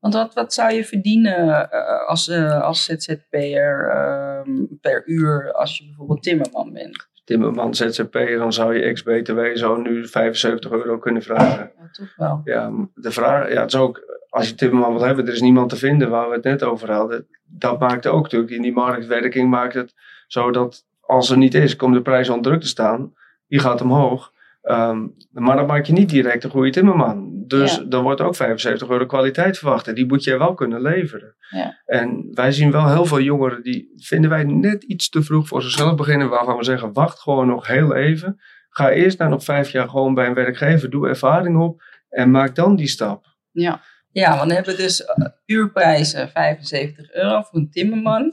[0.02, 5.78] Want wat, wat zou je verdienen uh, als, uh, als ZZP'er uh, per uur als
[5.78, 7.08] je bijvoorbeeld timmerman bent?
[7.24, 11.72] Timmerman, ZZP'er, dan zou je ex-BTW zo nu 75 euro kunnen vragen.
[11.78, 12.40] Ja, toch wel.
[12.44, 15.70] Ja, de vraag, ja, het is ook, als je timmerman wil hebben, er is niemand
[15.70, 17.26] te vinden waar we het net over hadden.
[17.44, 19.94] Dat maakt ook natuurlijk, in die marktwerking maakt het
[20.26, 23.14] zo dat als er niet is, komt de prijs onder druk te staan.
[23.48, 24.31] Die gaat omhoog.
[24.62, 27.44] Um, maar dan maak je niet direct een goede timmerman.
[27.46, 27.82] Dus ja.
[27.82, 29.88] dan wordt ook 75 euro kwaliteit verwacht.
[29.88, 31.36] En die moet jij wel kunnen leveren.
[31.50, 31.80] Ja.
[31.84, 35.62] En wij zien wel heel veel jongeren die vinden wij net iets te vroeg voor
[35.62, 36.28] zichzelf beginnen.
[36.28, 38.40] Waarvan we zeggen, wacht gewoon nog heel even.
[38.68, 40.90] Ga eerst na nog vijf jaar gewoon bij een werkgever.
[40.90, 41.82] Doe ervaring op.
[42.08, 43.26] En maak dan die stap.
[43.50, 48.32] Ja, ja want dan hebben we dus uh, uurprijzen 75 euro voor een timmerman.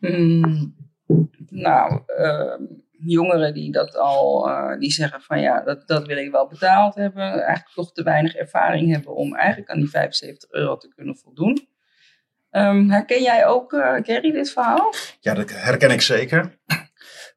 [0.00, 0.74] Hmm.
[1.48, 2.54] Nou, uh,
[3.04, 6.94] jongeren die dat al, uh, die zeggen van ja, dat, dat wil ik wel betaald
[6.94, 7.22] hebben.
[7.22, 11.68] Eigenlijk toch te weinig ervaring hebben om eigenlijk aan die 75 euro te kunnen voldoen.
[12.50, 14.92] Um, herken jij ook, uh, dit verhaal?
[15.20, 16.58] Ja, dat herken ik zeker.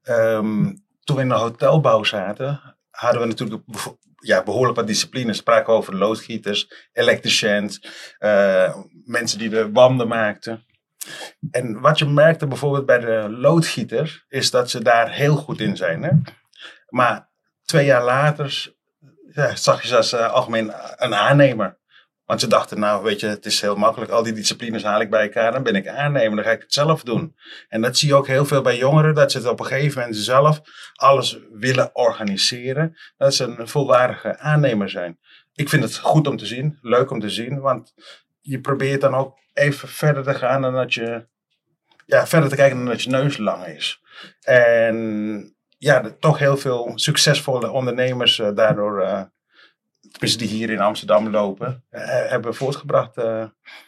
[0.09, 3.63] Um, toen we in de hotelbouw zaten, hadden we natuurlijk
[4.25, 5.37] ja, behoorlijk wat disciplines.
[5.37, 7.81] Spraken over loodgieters, elektriciëns,
[8.19, 8.75] uh,
[9.05, 10.65] mensen die de wanden maakten.
[11.51, 15.77] En wat je merkte bijvoorbeeld bij de loodgieter, is dat ze daar heel goed in
[15.77, 16.03] zijn.
[16.03, 16.11] Hè?
[16.89, 17.29] Maar
[17.65, 18.73] twee jaar later
[19.53, 21.77] zag je ze als uh, algemeen een aannemer.
[22.25, 24.11] Want ze dachten, nou weet je, het is heel makkelijk.
[24.11, 26.73] Al die disciplines haal ik bij elkaar, dan ben ik aannemer, dan ga ik het
[26.73, 27.35] zelf doen.
[27.67, 30.17] En dat zie je ook heel veel bij jongeren, dat ze op een gegeven moment
[30.17, 30.61] zelf
[30.93, 32.97] alles willen organiseren.
[33.17, 35.19] Dat ze een volwaardige aannemer zijn.
[35.53, 37.93] Ik vind het goed om te zien, leuk om te zien, want
[38.41, 41.27] je probeert dan ook even verder te gaan dan dat je,
[42.05, 44.01] ja, verder te kijken dan dat je neus lang is.
[44.41, 49.29] En ja, toch heel veel succesvolle ondernemers eh, daardoor,
[50.11, 53.15] tenminste die hier in Amsterdam lopen, eh, hebben voortgebracht.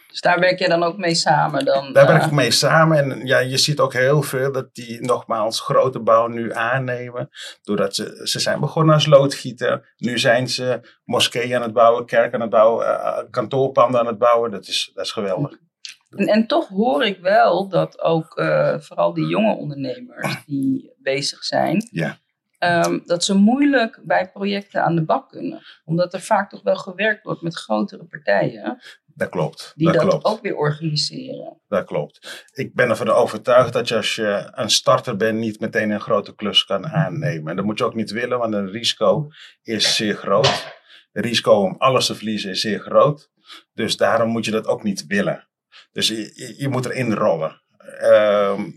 [0.07, 0.13] Eh.
[0.13, 1.65] Dus daar werk je dan ook mee samen?
[1.65, 2.97] Dan, daar werk eh, ik mee samen.
[2.97, 7.29] En ja, je ziet ook heel veel dat die nogmaals grote bouw nu aannemen.
[7.63, 9.93] Doordat ze, ze zijn begonnen als loodgieter.
[9.97, 14.17] Nu zijn ze moskeeën aan het bouwen, kerk aan het bouwen, eh, kantoorpanden aan het
[14.17, 14.51] bouwen.
[14.51, 15.57] Dat is, dat is geweldig.
[16.09, 21.43] En, en toch hoor ik wel dat ook eh, vooral die jonge ondernemers die bezig
[21.43, 22.17] zijn, Ja.
[22.57, 25.61] ehm, dat ze moeilijk bij projecten aan de bak kunnen.
[25.85, 28.81] Omdat er vaak toch wel gewerkt wordt met grotere partijen
[29.17, 29.73] Dat klopt.
[29.75, 30.25] die dat dat, klopt.
[30.25, 31.61] ook weer organiseren.
[31.67, 32.45] Dat klopt.
[32.53, 36.35] Ik ben ervan overtuigd dat je als je een starter bent niet meteen een grote
[36.35, 37.49] klus kan aannemen.
[37.49, 39.27] En dat moet je ook niet willen, want een risico
[39.63, 40.75] is zeer groot.
[41.11, 43.29] Het risico om alles te verliezen is zeer groot.
[43.73, 45.47] Dus daarom moet je dat ook niet willen.
[45.91, 46.07] Dus
[46.57, 47.61] je, moet erin rollen.
[47.99, 48.71] Ehm,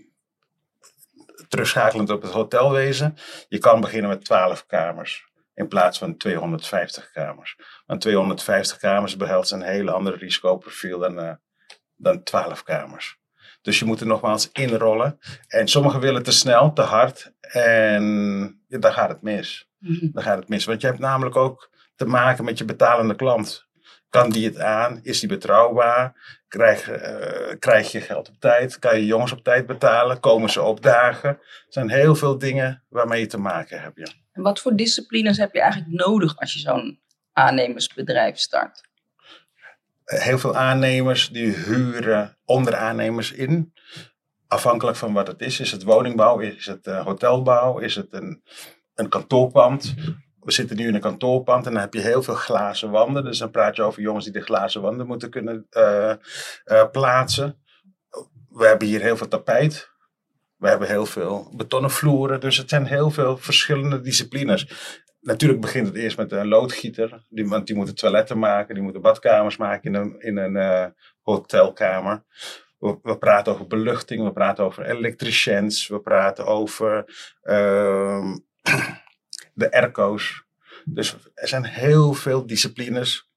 [1.49, 3.15] terugschakelend op het hotelwezen.
[3.49, 7.57] Je kan beginnen met 12 kamers in plaats van 250 kamers.
[7.87, 11.33] Want 250 kamers behelst een hele ander risicoprofiel dan, eh,
[11.97, 13.19] dan 12 kamers.
[13.63, 15.19] Dus je moet er nogmaals inrollen.
[15.49, 17.33] En sommigen willen te snel, te hard.
[17.41, 18.05] En
[18.69, 19.69] ja, dan gaat het mis.
[19.79, 20.09] Mhm.
[20.13, 20.65] Dan gaat het mis.
[20.65, 23.69] Want je hebt namelijk ook te maken met je betalende klant.
[24.09, 25.01] Kan die het aan?
[25.03, 26.39] Is die betrouwbaar?
[26.49, 28.79] Krijg, eh, krijg je geld op tijd?
[28.79, 30.21] Kan je jongens op tijd betalen?
[30.21, 31.29] Komen ze op dagen?
[31.31, 33.99] Er zijn heel veel dingen waarmee je te maken hebt.
[33.99, 34.20] Ja.
[34.33, 37.01] En wat voor disciplines heb je eigenlijk nodig als je zo'n
[37.33, 38.89] aannemersbedrijf start?
[40.11, 43.73] heel veel aannemers die huren onderaannemers in.
[44.47, 45.61] Afhankelijk van wat het is.
[45.61, 46.39] Is het woningbouw?
[46.39, 47.79] Is het eh, hotelbouw?
[47.79, 48.43] Is het een,
[48.95, 49.95] een kantoorpand?
[50.41, 53.25] We zitten nu in een kantoorpand en dan heb je heel veel glazen wanden.
[53.25, 57.59] Dus dan praat je over jongens die de glazen wanden moeten kunnen eh, eh, plaatsen.
[58.49, 59.90] We hebben hier heel veel tapijt.
[60.61, 62.41] We hebben heel veel betonnen vloeren.
[62.41, 64.69] Dus het zijn heel veel verschillende disciplines.
[65.21, 67.25] Natuurlijk begint het eerst met een loodgieter.
[67.29, 70.87] Die, want die moeten toiletten maken, die moeten badkamers maken in een, in een eh,
[71.23, 72.23] hotelkamer.
[72.79, 77.05] We, praten over beluchting, we praten over elektriciëns, we praten over
[77.43, 78.37] ehm,
[79.55, 80.45] de airco's.
[80.85, 83.31] Dus er zijn heel veel disciplines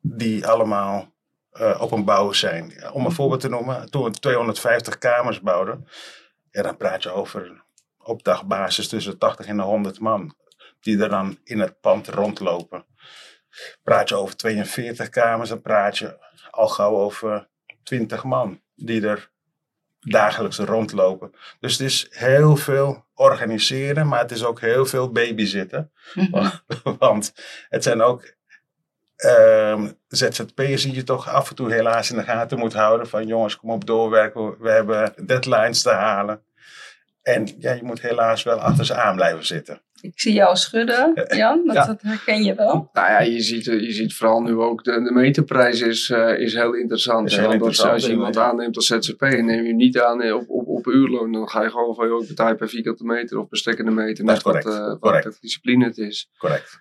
[0.00, 1.14] die allemaal
[1.50, 2.92] eh, op een bouw zijn.
[2.92, 5.86] Om een voorbeeld te noemen, toen we 250 kamers bouwden,
[6.50, 7.62] ja, dan praat je over
[7.98, 10.34] op dagbasis tussen 80 en 100 man
[10.80, 12.84] die er dan in het pand rondlopen.
[13.82, 16.18] Praat je over 42 kamers, dan praat je
[16.50, 17.48] al gauw over
[17.82, 19.30] 20 man die er
[20.00, 21.32] dagelijks rondlopen.
[21.60, 25.92] Dus het is heel veel organiseren, maar het is ook heel veel babysitten.
[26.98, 27.32] Want
[27.68, 28.34] het zijn ook
[29.20, 33.06] ehm ZZP'ers die je toch af en toe helaas in de gaten moet houden.
[33.08, 36.42] Van jongens, kom op doorwerken, we hebben deadlines te halen.
[37.22, 39.80] En ja, je moet helaas wel achter ze aan blijven zitten.
[40.00, 41.62] Ik zie jou schudden, Jan.
[41.66, 41.86] Dat, Ja.
[41.86, 42.88] dat herken je wel.
[42.92, 46.38] Nou ja, je ziet, eh, je ziet vooral nu ook, de, de meterprijs is, eh,
[46.38, 47.26] is heel interessant.
[47.30, 48.42] Is heel als- interessant, als je iemand ja.
[48.42, 51.48] aanneemt als ZZP en neem je hem niet aan eh, op, op, op uurloon, dan
[51.48, 54.24] ga je gewoon van, joh, ik betaal per vierkante meter of per stekkende meter.
[54.24, 55.38] Dat is net wat, correct, eh, wat correct.
[55.40, 56.30] discipline het is.
[56.38, 56.80] Correct.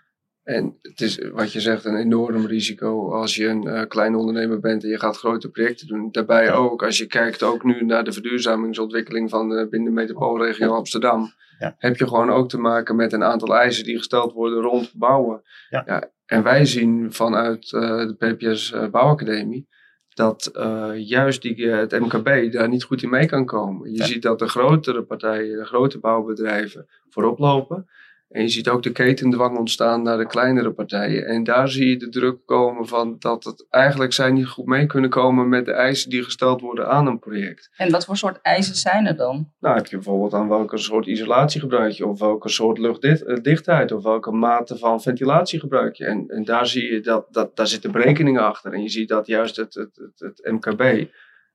[0.49, 4.59] En het is, wat je zegt, een enorm risico als je een eh kleine ondernemer
[4.59, 6.11] bent en je gaat grote projecten doen.
[6.11, 6.53] Daarbij Ja.
[6.53, 11.33] ook, als je kijkt ook nu naar de verduurzamingsontwikkeling van eh, binnen de metropoolregio Amsterdam,
[11.59, 11.75] Ja.
[11.77, 15.41] heb je gewoon ook te maken met een aantal eisen die gesteld worden rond bouwen.
[15.69, 16.09] Ja.
[16.25, 19.67] en wij zien vanuit eh, de PPS Bouwacademie
[20.13, 20.51] dat
[20.95, 23.91] juist die, het MKB daar niet goed in mee kan komen.
[23.93, 27.87] Je ziet dat de grotere partijen, de grote bouwbedrijven voorop lopen.
[28.29, 31.25] En je ziet ook de ketendwang ontstaan naar de kleinere partijen.
[31.25, 34.85] En daar zie je de druk komen van dat het eigenlijk zij niet goed mee
[34.85, 37.69] kunnen komen met de eisen die gesteld worden aan een project.
[37.75, 39.51] En wat voor soort eisen zijn er dan?
[39.59, 44.03] Nou heb je bijvoorbeeld aan welke soort isolatie gebruik je, of welke soort luchtdichtheid, of
[44.03, 46.05] welke mate van ventilatie gebruik je.
[46.05, 48.73] En, en daar zie je dat, dat daar zitten berekeningen achter.
[48.73, 51.07] En je ziet dat juist het, het, het, het MKB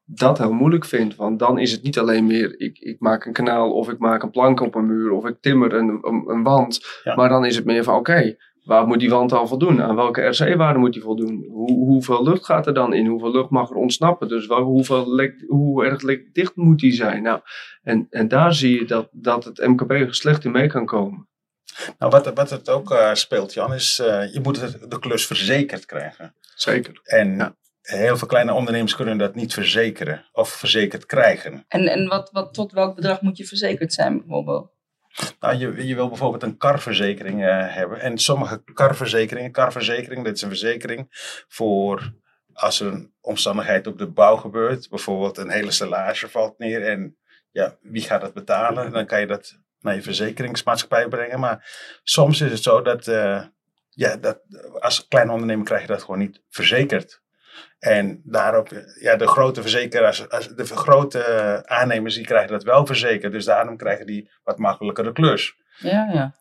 [0.04, 1.16] dat heel moeilijk vindt.
[1.16, 4.22] Want dan is het niet alleen meer, ik, ik maak een kanaal, of ik maak
[4.22, 7.00] een plank op een muur, of ik timmer een, een, een wand.
[7.04, 7.14] Ja.
[7.14, 9.82] Maar dan is het meer van, oké, waar moet die wand al voldoen?
[9.82, 11.46] Aan welke RC-waarde moet die voldoen?
[11.48, 13.06] Hoe, hoeveel lucht gaat er dan in?
[13.06, 14.28] Hoeveel lucht mag er ontsnappen?
[14.28, 17.22] Dus wel, hoeveel lek, hoe erg lekdicht moet die zijn?
[17.22, 17.40] Nou,
[17.82, 21.28] en, en daar zie je dat, dat het MKB er slecht in mee kan komen.
[21.98, 25.86] Nou, wat, wat het ook eh, speelt, Jan, is uh, je moet de klus verzekerd
[25.86, 26.34] krijgen.
[26.54, 27.00] Zeker.
[27.02, 27.54] En Ja.
[27.84, 31.64] Heel veel kleine ondernemers kunnen dat niet verzekeren of verzekerd krijgen.
[31.68, 34.72] En, en wat, wat, tot welk bedrag moet je verzekerd zijn bijvoorbeeld?
[35.40, 38.00] Nou, je, je wil bijvoorbeeld een karverzekering eh, hebben.
[38.00, 41.06] En sommige karverzekeringen, karverzekering, dit is een verzekering
[41.48, 42.12] voor
[42.52, 44.88] als er een omstandigheid op de bouw gebeurt.
[44.88, 47.16] Bijvoorbeeld een hele stellage valt neer en
[47.50, 48.92] ja, wie gaat dat betalen?
[48.92, 51.40] Dan kan je dat naar je verzekeringsmaatschappij brengen.
[51.40, 51.70] Maar
[52.02, 53.44] soms is het zo dat, eh,
[53.88, 54.40] ja, dat
[54.78, 57.22] als kleine ondernemer krijg je dat gewoon niet verzekerd.
[57.78, 58.68] En daarop,
[59.00, 60.18] ja, de grote verzekeraars,
[60.56, 63.32] de grote aannemers, die krijgen dat wel verzekerd.
[63.32, 65.54] Dus daarom krijgen die wat makkelijker de klus.
[65.78, 66.34] Ja, ja.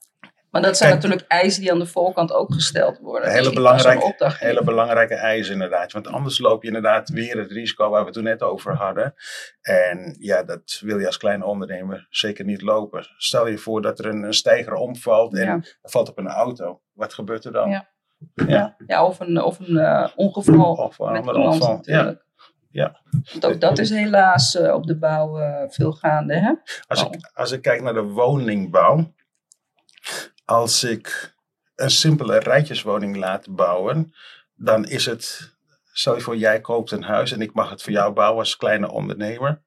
[0.50, 3.30] Maar dat zijn Kijk, natuurlijk eisen die aan de voorkant ook gesteld worden.
[3.32, 5.92] Hele Dus belangrijke- Hele belangrijke eisen inderdaad.
[5.92, 9.14] Want anders loop je inderdaad weer het risico waar we het toen net over hadden.
[9.62, 13.08] En ja, dat wil je als kleine ondernemer zeker niet lopen.
[13.18, 15.60] Stel je voor dat er een, een steiger omvalt en Ja.
[15.82, 16.82] valt op een auto.
[16.94, 17.70] Wat gebeurt er dan?
[17.70, 17.92] Ja.
[18.34, 18.76] Ja.
[18.88, 21.70] Ja, of een, of een eh, ongeval Of een met ander ongeval.
[21.70, 21.76] Ja.
[21.76, 22.26] natuurlijk.
[22.70, 23.02] Ja.
[23.32, 26.40] Want ook dat is helaas eh, op de bouw eh, veel gaande.
[26.40, 26.54] Hè?
[26.88, 29.14] Als, ik, als ik kijk naar de woningbouw.
[30.46, 31.36] Als ik
[31.76, 34.14] een simpele rijtjeswoning laat bouwen.
[34.56, 35.56] Dan is het,
[35.92, 38.58] stel je voor jij koopt een huis en ik mag het voor jou bouwen als
[38.58, 39.62] kleine ondernemer.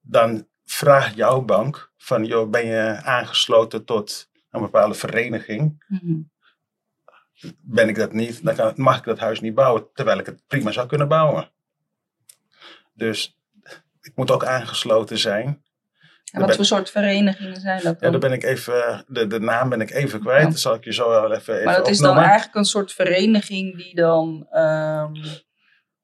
[0.00, 5.84] Dan vraagt jouw bank van joh, ben je aangesloten tot een bepaalde vereniging?
[5.88, 6.20] Mhm.
[7.60, 9.86] Ben ik dat niet, dan kan, mag ik dat huis niet bouwen.
[9.94, 11.50] Terwijl ik het prima zou kunnen bouwen.
[12.94, 13.38] Dus
[14.00, 15.62] ik moet ook aangesloten zijn.
[16.32, 18.10] En wat voor soort verenigingen zijn dat Ja, dan?
[18.10, 20.42] daar ben ik even, de, de naam ben ik even kwijt.
[20.42, 20.48] Ja.
[20.48, 23.76] Dat zal ik je zo wel even, maar dat is dan eigenlijk een soort vereniging
[23.76, 24.46] die dan...
[24.50, 25.12] ehm,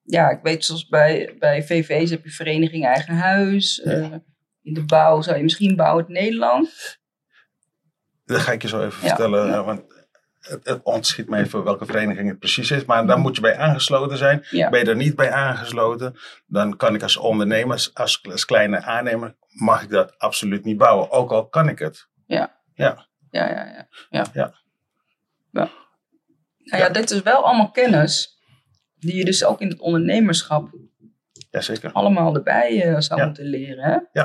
[0.03, 3.81] ja, ik weet zoals bij, bij VV's heb je vereniging eigen huis.
[3.85, 3.90] Ja.
[3.90, 4.12] eh,
[4.62, 6.99] in de bouw zou je misschien Bouw het Nederland.
[8.25, 9.09] Dat ga ik je zo even Ja.
[9.09, 9.47] vertellen.
[9.47, 9.55] Ja.
[9.59, 9.93] eh, Want
[10.48, 12.85] het, het ontschiet me even welke vereniging het precies is.
[12.85, 14.44] Maar daar moet je bij aangesloten zijn.
[14.50, 14.70] Ja.
[14.70, 19.35] Ben je er niet bij aangesloten, dan kan ik als ondernemer, als, als kleine aannemer,
[19.48, 21.11] mag ik dat absoluut niet bouwen.
[21.11, 22.09] Ook al kan ik het.
[22.26, 23.48] Ja, ja, ja.
[24.11, 24.26] Ja.
[24.33, 24.52] Ja.
[25.52, 25.70] ja.
[26.59, 28.38] Nou ja, dit is wel allemaal kennis
[28.98, 30.68] die je dus ook in het ondernemerschap
[31.50, 31.92] Jazeker.
[31.92, 33.26] allemaal erbij eh, zou Ja.
[33.26, 33.85] moeten leren.
[33.85, 34.20] Hè?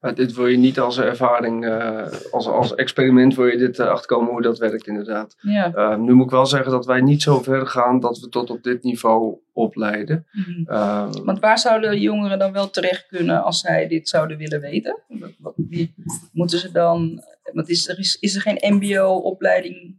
[0.00, 3.86] Maar dit wil je niet als ervaring, eh, als, als experiment wil je dit eh,
[3.86, 5.36] achterkomen hoe dat werkt inderdaad.
[5.40, 5.72] Ja.
[5.74, 8.50] Eh, nu moet ik wel zeggen dat wij niet zo ver gaan dat we tot
[8.50, 10.26] op dit niveau opleiden.
[10.32, 10.70] Mhm.
[10.70, 14.98] Eh, Want waar zouden jongeren dan wel terecht kunnen als zij dit zouden willen weten?
[15.38, 15.94] Wat, wie
[16.32, 17.22] moeten ze dan.
[17.52, 19.98] Want is er, is, is er geen MBO-opleiding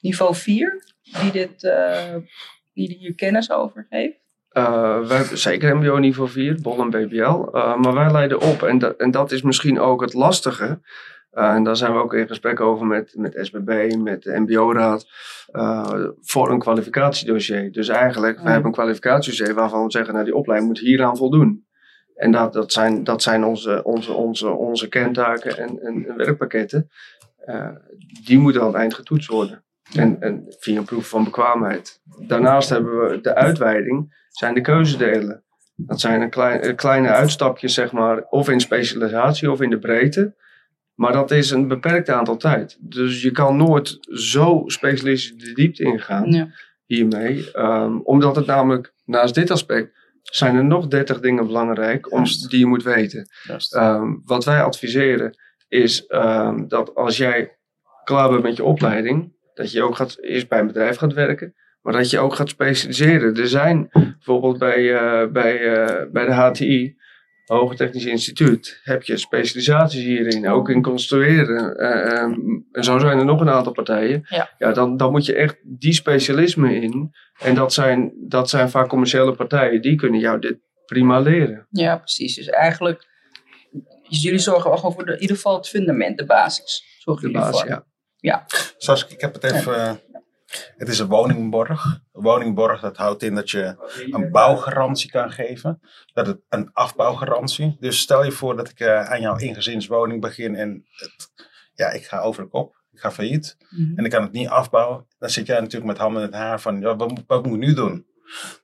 [0.00, 2.16] niveau 4 die, dit, eh,
[2.74, 4.18] die hier kennis over geeft?
[4.56, 7.48] Eh, wij hebben zeker MBO niveau 4, BOL en BBL.
[7.56, 8.62] eh, maar wij leiden op.
[8.62, 10.80] En, dat- en dat is misschien ook het lastige.
[11.30, 15.06] Eh, en daar zijn we ook in gesprek over met, met SBB, met de MBO-raad.
[16.20, 17.72] voor een kwalificatiedossier.
[17.72, 21.66] Dus eigenlijk, we hebben een kwalificatiedossier waarvan we zeggen, nou die opleiding moet hieraan voldoen.
[22.14, 26.90] En dat, dat zijn, dat zijn onze, onze, onze, onze kerntaken en, en, en werkpakketten.
[28.24, 29.64] Die moeten aan het eind getoetst worden.
[29.94, 32.00] En, en via een proef van bekwaamheid.
[32.18, 35.44] Daarnaast hebben we de uitweiding zijn de keuzedelen.
[35.76, 39.78] Dat zijn een klein, eh, kleine uitstapjes, zeg maar, of in specialisatie of in de
[39.78, 40.34] breedte.
[40.94, 42.76] Maar dat is een beperkt aantal tijd.
[42.80, 46.48] Dus je kan nooit zo specialistisch de diepte ingaan Ja.
[46.84, 47.50] hiermee.
[47.52, 52.58] ehm, omdat het namelijk, naast dit aspect, zijn er nog 30 dingen belangrijk om, die
[52.58, 53.28] je moet weten.
[53.72, 57.56] Ehm, wat wij adviseren is ehm, dat als jij
[58.04, 61.54] klaar bent met je opleiding, dat je ook gaat, eerst bij een bedrijf gaat werken,
[61.86, 63.36] maar dat je ook gaat specialiseren.
[63.36, 66.96] Er zijn bijvoorbeeld bij, eh, bij, eh, bij de HTI,
[67.44, 71.76] Hoger Technisch Instituut, heb je specialisaties hierin, ook in construeren.
[71.76, 72.34] eh, ehm,
[72.72, 74.26] en zo zijn er nog een aantal partijen.
[74.58, 74.72] Ja.
[74.72, 77.14] dan, dan moet je echt die specialisme in.
[77.38, 81.66] En dat zijn, dat zijn vaak commerciële partijen, die kunnen jou dit prima leren.
[81.70, 82.34] ja, precies.
[82.34, 83.06] Dus eigenlijk,
[84.08, 86.84] dus jullie zorgen wel gewoon voor de, in ieder geval het fundament, de basis.
[86.98, 87.84] Zorgen De jullie basis, voor.
[88.16, 88.46] ja.
[88.76, 90.00] Zoals ik heb het even.
[90.76, 91.84] Het is een woningborg.
[92.12, 93.76] Een woningborg dat houdt in dat je
[94.10, 95.80] een bouwgarantie kan geven.
[96.14, 97.76] Dat het een afbouwgarantie.
[97.80, 101.30] Dus stel je voor dat ik eh, aan jouw ingezinswoning begin en het,
[101.74, 102.74] ja, ik ga over de kop.
[102.92, 103.98] Ik ga failliet Mhm.
[103.98, 105.06] en ik kan het niet afbouwen.
[105.18, 107.54] Dan zit jij natuurlijk met handen in het haar van ja, wat, moet- wat moet
[107.54, 108.06] ik nu doen?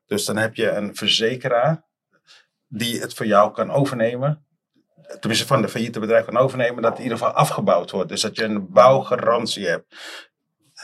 [0.07, 1.85] Dus dan heb je een verzekeraar
[2.69, 4.47] die het voor jou kan overnemen.
[5.21, 8.09] Tenminste van de failliete bedrijf kan overnemen dat het in ieder geval afgebouwd wordt.
[8.09, 9.97] Dus dat je een bouwgarantie hebt.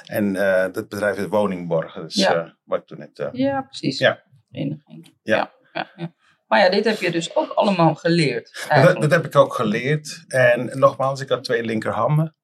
[0.09, 1.95] En eh dat bedrijf is Woningborg.
[1.95, 2.35] Dat is Ja.
[2.35, 3.19] eh, wat ik toen net...
[3.19, 3.99] eh, Ja, precies.
[3.99, 4.23] Ja.
[4.51, 5.15] Vereniging.
[5.23, 5.37] Ja.
[5.37, 6.15] Ja, ja, ja.
[6.47, 8.67] Maar ja, dit heb je dus ook allemaal geleerd.
[8.83, 10.25] dat, dat heb ik ook geleerd.
[10.29, 12.37] En nogmaals, ik had twee linkerhanden.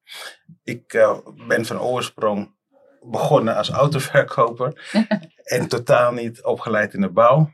[0.63, 1.07] Ik
[1.47, 2.55] ben van oorsprong
[3.01, 4.91] begonnen als autoverkoper
[5.43, 7.53] en totaal niet opgeleid in de bouw.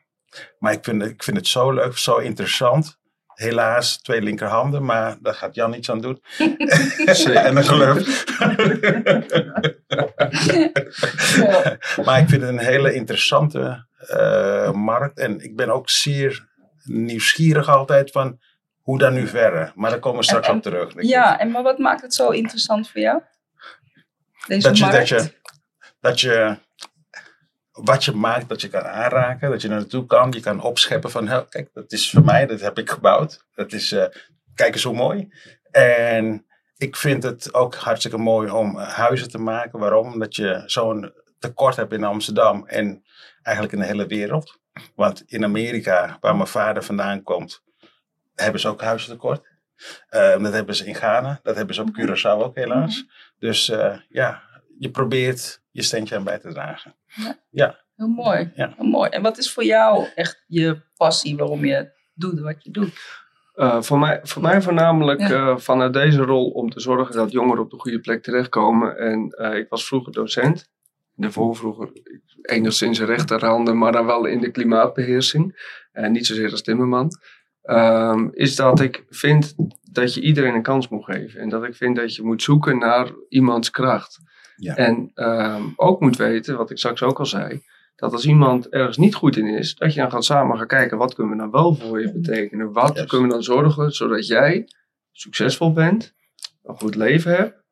[0.60, 3.00] Maar ik vind, ik vind het zo leuk, zo interessant.
[3.34, 6.22] Helaas twee linkerhanden, maar daar gaat Jan iets aan doen.
[6.38, 8.26] en een geloof.
[12.06, 15.20] maar ik vind het een hele interessante uh, markt.
[15.20, 16.48] En ik ben ook zeer
[16.84, 18.40] nieuwsgierig altijd van
[18.82, 19.72] hoe dan nu verder.
[19.76, 20.94] Maar daar komen we straks op terug.
[20.98, 23.22] Ja, en maar wat maakt het zo interessant voor jou?
[24.48, 25.34] Deze dat, je, dat, je,
[26.00, 26.58] dat je
[27.72, 30.32] wat je maakt, dat je kan aanraken, dat je er naartoe kan.
[30.32, 33.46] Je kan opscheppen van, kijk, dat is voor mij, dat heb ik gebouwd.
[33.54, 34.06] Dat is, uh,
[34.56, 35.34] kijk eens hoe mooi.
[35.72, 36.46] En
[36.78, 39.80] ik vind het ook hartstikke mooi om eh, huizen te maken.
[39.80, 40.14] Waarom?
[40.14, 43.04] Omdat je zo'n tekort hebt in Amsterdam en
[43.42, 44.60] eigenlijk in de hele wereld.
[44.96, 47.64] Want in Amerika, waar mijn vader vandaan komt,
[48.36, 49.50] hebben ze ook huizentekort.
[50.10, 52.02] Uh, dat hebben ze in Ghana, dat hebben ze op mhm.
[52.02, 52.96] Curaçao ook helaas.
[52.96, 53.06] Mhm.
[53.40, 54.42] Dus uh, ja,
[54.80, 56.96] je probeert je steentje aan bij te dragen.
[57.16, 57.40] Ja.
[57.50, 57.80] ja.
[57.96, 58.52] Heel mooi.
[58.56, 58.74] Ja.
[58.78, 59.10] Heel mooi.
[59.10, 63.20] En wat is voor jou echt je passie waarom je doet wat je doet?
[63.56, 67.64] Uh, voor, mij, voor mij voornamelijk uh, vanuit deze rol om te zorgen dat jongeren
[67.64, 68.98] op de goede plek terechtkomen.
[68.98, 70.70] En uh, ik was vroeger docent.
[71.16, 71.92] Daarvoor vroeger
[72.42, 75.70] enigszins rechterhanden, maar dan wel in de klimaatbeheersing.
[75.92, 77.12] En niet zozeer als timmerman.
[77.64, 79.56] Um, is dat ik vind
[79.92, 81.40] dat je iedereen een kans moet geven.
[81.40, 84.20] En dat ik vind dat je moet zoeken naar iemands kracht.
[84.62, 84.76] Ja.
[84.76, 87.62] En um, ook moet weten, wat ik straks ook al zei,
[87.96, 90.98] dat als iemand ergens niet goed in is, dat je dan gaat samen gaan kijken,
[90.98, 92.72] wat kunnen we dan wel voor je betekenen?
[92.72, 94.68] Wat kunnen we dan zorgen zodat jij
[95.12, 96.14] succesvol bent,
[96.64, 97.64] een goed leven hebt,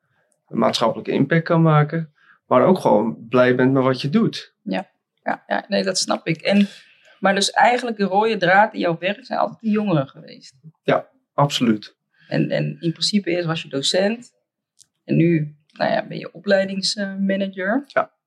[0.48, 2.12] een maatschappelijke impact kan maken,
[2.46, 4.54] maar ook gewoon blij bent met wat je doet.
[4.62, 4.90] Ja,
[5.22, 6.40] ja, ja nee, dat snap ik.
[6.40, 6.68] En,
[7.20, 10.54] maar dus eigenlijk de rode draad in jouw werk zijn altijd de jongeren geweest.
[10.82, 11.96] Ja, absoluut.
[12.28, 14.32] En, en in principe eerst was je docent
[15.04, 17.84] en nu nou ja, ben je opleidingsmanager.
[17.86, 18.18] Ja.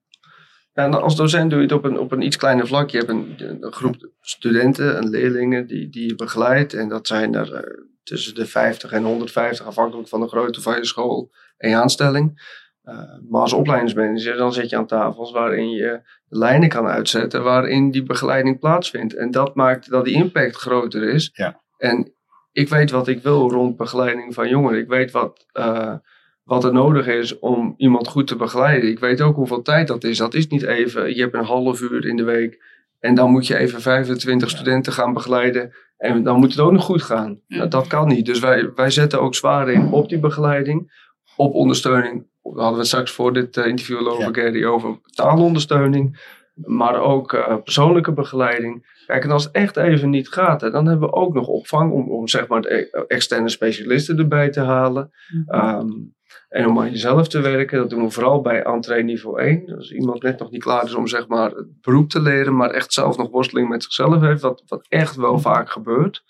[0.73, 2.89] Ja, en als docent doe je het op een, op een iets kleiner vlak.
[2.89, 6.73] Je hebt een, een groep studenten en leerlingen die, die je begeleidt.
[6.73, 10.75] En dat zijn er uh, tussen de 50 en 150, afhankelijk van de grootte van
[10.75, 12.51] je school en je aanstelling.
[12.83, 12.95] Uh,
[13.29, 17.91] maar als opleidingsmanager dan zit je aan tafels waarin je de lijnen kan uitzetten waarin
[17.91, 19.15] die begeleiding plaatsvindt.
[19.15, 21.31] En dat maakt dat die impact groter is.
[21.33, 21.61] Ja.
[21.77, 22.13] En
[22.51, 24.79] ik weet wat ik wil rond begeleiding van jongeren.
[24.79, 25.95] Ik weet wat, uh,
[26.43, 28.89] wat er nodig is om iemand goed te begeleiden.
[28.89, 30.17] Ik weet ook hoeveel tijd dat is.
[30.17, 32.61] Dat is niet even, je hebt een half uur in de week
[33.03, 35.73] en dan moet je even 25 studenten gaan begeleiden.
[35.97, 37.39] En dan moet het ook nog goed gaan.
[37.47, 38.25] Nou, dat kan niet.
[38.25, 42.25] Dus wij, wij zetten ook zwaar in op die begeleiding, op ondersteuning.
[42.41, 44.43] We hadden we straks voor dit uh, interview over ja.
[44.43, 46.21] Gary over taalondersteuning,
[46.55, 49.01] maar ook uh, persoonlijke begeleiding.
[49.05, 51.91] Kijk, en als het echt even niet gaat, hè, dan hebben we ook nog opvang
[51.91, 55.11] om, om zeg maar de externe specialisten erbij te halen.
[55.47, 56.13] Um,
[56.53, 59.75] en om aan jezelf te werken, dat doen we vooral bij entree niveau 1.
[59.75, 62.69] Als iemand net nog niet klaar is om zeg maar, het beroep te leren, maar
[62.69, 66.23] echt zelf nog worsteling met zichzelf heeft, wat, wat echt wel vaak gebeurt,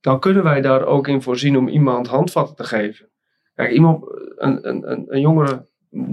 [0.00, 3.08] dan kunnen wij daar ook in voorzien om iemand handvatten te geven.
[3.54, 4.04] Kijk, iemand,
[4.36, 5.66] een, een, een, jongere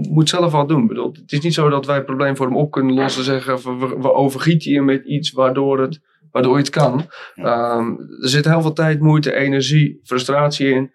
[0.08, 0.86] moet zelf wat doen.
[0.86, 3.78] Bedoel, het is niet zo dat wij het probleem voor hem op kunnen lossen, zeggen
[3.78, 7.04] we, we overgieten je met iets waardoor, het, waardoor het kan.
[7.36, 10.92] Um, er zit heel veel tijd, moeite, energie, frustratie in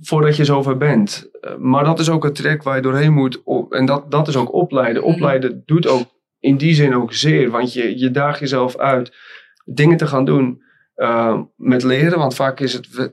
[0.00, 1.30] voordat je zover bent.
[1.40, 3.42] Eh, maar dat is ook het trek waar je doorheen moet.
[3.70, 5.02] En dat, dat is ook opleiden.
[5.02, 5.12] Mhm.
[5.12, 6.06] Opleiden doet ook
[6.38, 7.50] in die zin ook zeer.
[7.50, 9.16] Want je, je daagt jezelf uit
[9.64, 10.62] dingen te gaan doen
[10.96, 12.18] uh, met leren.
[12.18, 13.12] Want vaak is het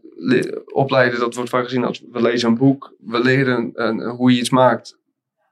[0.73, 2.95] opleiden, dat wordt vaak gezien als we lezen een boek.
[3.00, 3.73] We leren
[4.17, 4.97] hoe je iets maakt.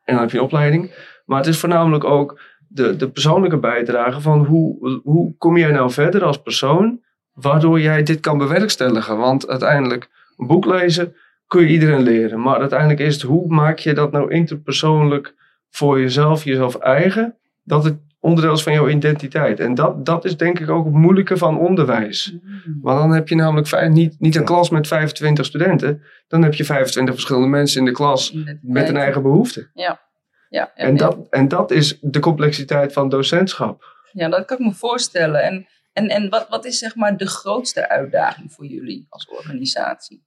[0.03, 0.91] En dan heb je een opleiding.
[1.25, 5.91] Maar het is voornamelijk ook de, de persoonlijke bijdrage van hoe, hoe kom jij nou
[5.91, 7.03] verder als persoon.
[7.33, 9.17] Waardoor jij dit kan bewerkstelligen.
[9.17, 11.15] Want uiteindelijk een boek lezen
[11.47, 12.41] kun je iedereen leren.
[12.41, 15.35] Maar uiteindelijk is het hoe maak je dat nou interpersoonlijk
[15.69, 19.59] voor jezelf, jezelf eigen, dat het onderdeel is van jouw identiteit.
[19.59, 22.31] En dat, dat is denk ik ook het moeilijke van onderwijs.
[22.41, 22.79] Mm.
[22.81, 26.53] Want dan heb je namelijk vijf, niet, niet een klas met 25 studenten, dan heb
[26.53, 29.69] je 25 verschillende mensen in de klas met een eigen behoefte.
[29.73, 30.03] Ja.
[30.49, 33.83] Ja, en, dat, en dat is de complexiteit van docentschap.
[34.11, 35.43] Ja, dat kan ik me voorstellen.
[35.43, 40.23] En, en, en wat, wat is zeg maar de grootste uitdaging voor jullie als organisatie?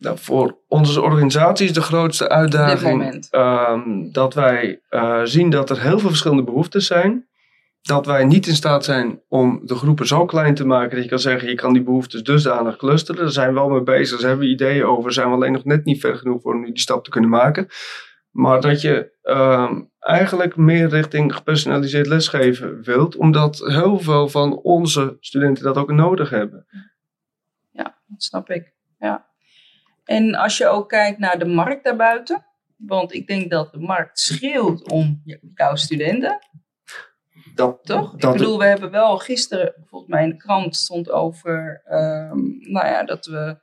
[0.00, 5.80] Nou, voor onze organisatie is de grootste uitdaging um, dat wij uh, zien dat er
[5.80, 7.28] heel veel verschillende behoeftes zijn.
[7.82, 11.10] Dat wij niet in staat zijn om de groepen zo klein te maken dat je
[11.10, 13.20] kan zeggen, je kan die behoeftes dusdanig clusteren.
[13.20, 15.64] Daar zijn we wel mee bezig, daar hebben we ideeën over, zijn we alleen nog
[15.64, 17.68] net niet ver genoeg voor om nu die stap te kunnen maken.
[18.30, 25.16] Maar dat je um, eigenlijk meer richting gepersonaliseerd lesgeven wilt, omdat heel veel van onze
[25.20, 26.66] studenten dat ook nodig hebben.
[27.70, 28.74] Ja, dat snap ik.
[28.98, 29.29] Ja.
[30.10, 32.44] En als je ook kijkt naar de markt daarbuiten,
[32.76, 35.22] Want ik denk dat de markt schreeuwt om
[35.54, 36.38] jouw studenten.
[37.54, 38.10] Dat, Toch?
[38.16, 42.38] Dat- ik bedoel, we hebben wel gisteren, volgens mij in de krant stond over, ehm,
[42.72, 43.58] nou ja, dat we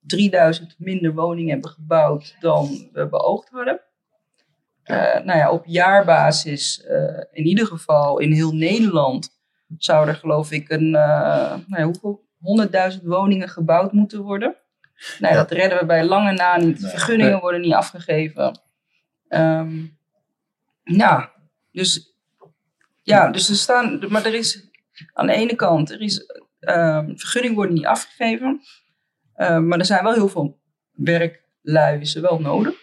[0.00, 3.80] 3000 minder woningen hebben gebouwd dan we beoogd hadden.
[4.82, 9.30] Eh, nou ja, op jaarbasis, eh, in ieder geval in heel Nederland,
[9.78, 12.30] zou er geloof ik een, eh, nou ja, hoeveel?
[12.40, 14.56] 100.000 woningen gebouwd moeten worden.
[15.18, 15.44] Nou ja, Ja.
[15.46, 16.80] dat redden we bij lange na niet.
[16.80, 16.90] Nee.
[16.90, 18.60] Vergunningen worden niet afgegeven.
[19.28, 19.84] Ehm
[20.84, 21.32] ja,
[21.72, 22.14] dus,
[23.02, 24.68] ja, dus er staan, maar er is
[25.12, 26.26] aan de ene kant, er is,
[26.60, 28.60] ehm vergunningen worden niet afgegeven.
[29.34, 30.58] Ehm, maar er zijn wel heel veel
[30.92, 32.74] werklui is er wel nodig.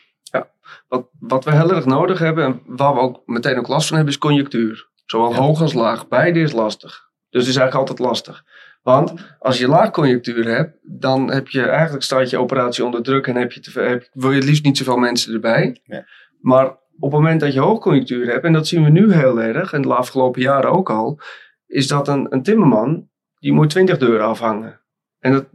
[0.88, 3.96] Wat, wat we heel erg nodig hebben en waar we ook meteen ook last van
[3.96, 4.88] hebben, is conjunctuur.
[5.06, 5.38] Zowel Ja.
[5.38, 6.08] hoog als laag.
[6.08, 7.10] Beide is lastig.
[7.30, 8.46] Dus het is eigenlijk altijd lastig.
[8.82, 13.28] Want als je laag conjunctuur hebt, dan heb je eigenlijk staat je operatie onder druk
[13.28, 15.80] en heb je te, heb, wil je het liefst niet zoveel mensen erbij.
[15.84, 16.06] Ja.
[16.42, 16.66] Maar
[17.00, 19.82] op het moment dat je hoogconjunctuur hebt, en dat zien we nu heel erg, en
[19.82, 21.20] de afgelopen jaren ook al,
[21.68, 23.08] is dat een, een timmerman,
[23.40, 24.80] die moet 20 deuren afhangen.
[25.20, 25.46] En dat,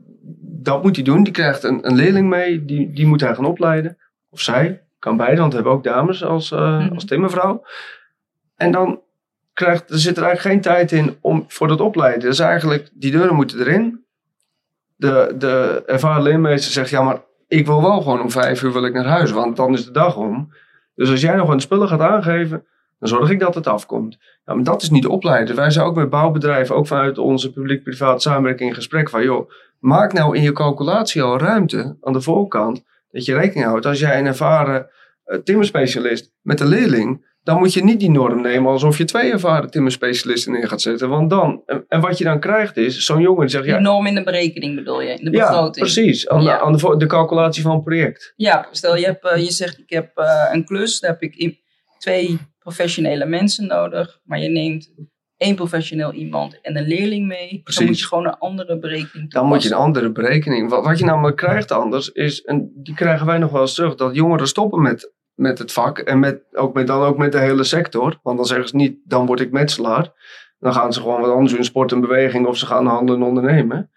[0.62, 1.22] dat moet hij doen.
[1.22, 3.96] Die krijgt een, een leerling mee, die, die moet hij gaan opleiden.
[4.30, 6.94] Of zij, kan beide, want we hebben ook dames als, eh, Mhm.
[6.94, 7.64] als timmervrouw.
[8.56, 9.00] En dan
[9.54, 12.20] er zit er eigenlijk geen tijd in om, voor dat opleiden.
[12.20, 14.04] Dus eigenlijk, die deuren moeten erin.
[14.96, 18.84] De, de ervaren leermeester zegt, ja maar ik wil wel gewoon om vijf uur wil
[18.84, 20.52] ik naar huis, want dan is de dag om.
[20.94, 22.64] Dus als jij nog een spullen gaat aangeven,
[22.98, 24.18] dan zorg ik dat het afkomt.
[24.44, 25.56] Ja, maar dat is niet opleiden.
[25.56, 30.12] Wij zijn ook met bouwbedrijven, ook vanuit onze publiek-privaat samenwerking in gesprek van, joh, maak
[30.12, 33.86] nou in je calculatie al ruimte aan de voorkant, dat je rekening houdt.
[33.86, 34.88] Als jij een ervaren
[35.24, 39.32] eh, timmerspecialist met een leerling, dan moet je niet die norm nemen alsof je twee
[39.32, 41.08] ervaren timmerspecialisten neer gaat zetten.
[41.08, 44.06] Want dan, en, wat je dan krijgt is, zo'n jongen die zegt, Die ja, norm
[44.06, 45.76] in de berekening bedoel je, in de ja begroting.
[45.86, 46.60] precies, aan, de, Ja.
[46.60, 48.32] aan de, de calculatie van een project.
[48.36, 51.58] Ja, stel je, hebt, eh, je zegt ik heb eh, een klus, daar heb ik
[51.98, 54.92] twee professionele mensen nodig, maar je neemt
[55.36, 57.86] één professioneel iemand en een leerling mee, dan Precies.
[57.86, 59.76] moet je gewoon een andere berekening Dan moet je een toepassen.
[59.76, 60.70] andere berekening.
[60.70, 63.94] Wat, wat je namelijk krijgt anders is, en die krijgen wij nog wel eens terug,
[63.94, 67.38] dat jongeren stoppen met, met het vak en met, ook met, dan ook met de
[67.38, 68.18] hele sector.
[68.22, 70.12] Want dan zeggen ze niet, dan word ik metselaar.
[70.58, 73.26] Dan gaan ze gewoon wat anders doen, sport en beweging of ze gaan handelen en
[73.26, 73.90] ondernemen.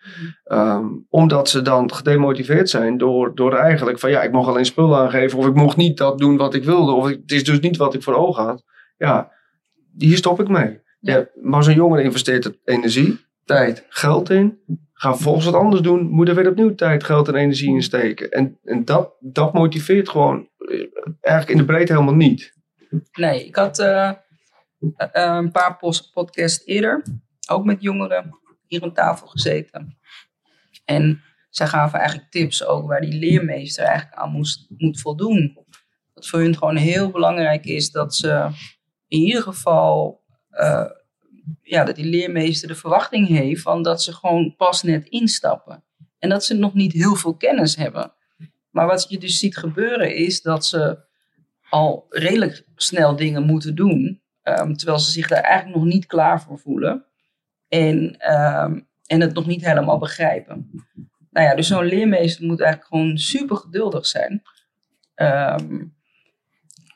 [0.43, 4.97] Ehm, omdat ze dan gedemotiveerd zijn door, door eigenlijk van ja, ik mocht alleen spullen
[4.97, 7.77] aangeven of ik mocht niet dat doen wat ik wilde of het is dus niet
[7.77, 8.63] wat ik voor ogen had.
[8.97, 9.31] Ja,
[9.97, 10.79] hier stop ik mee.
[10.99, 11.27] Ja.
[11.41, 14.59] maar zo'n jongen investeert er energie, tijd, geld in.
[14.99, 18.29] Gaat vervolgens wat anders doen, moet er weer opnieuw tijd, geld en energie in steken.
[18.29, 20.87] En, en dat, dat motiveert gewoon eh,
[21.21, 22.53] eigenlijk in de breedte helemaal niet.
[23.11, 24.15] Nee, ik had eh, eh,
[25.11, 25.77] een paar
[26.13, 27.03] podcasts eerder,
[27.49, 29.97] ook met jongeren, hier aan tafel gezeten.
[30.85, 35.65] En zij gaven eigenlijk tips ook waar die leermeester eigenlijk aan moest, moet voldoen.
[36.13, 38.49] Dat voor hun gewoon heel belangrijk is dat ze
[39.07, 40.21] in ieder geval,
[41.61, 45.83] ja, dat die leermeester de verwachting heeft van dat ze gewoon pas net instappen.
[46.19, 48.13] En dat ze nog niet heel veel kennis hebben.
[48.69, 51.05] Maar wat je dus ziet gebeuren is dat ze
[51.69, 54.21] al redelijk snel dingen moeten doen.
[54.41, 57.05] ehm, terwijl ze zich daar eigenlijk nog niet klaar voor voelen.
[57.67, 60.85] En, ehm, en het nog niet helemaal begrijpen.
[61.31, 64.41] Nou ja, dus zo'n leermeester moet eigenlijk gewoon super geduldig zijn.
[65.15, 65.75] Ehm,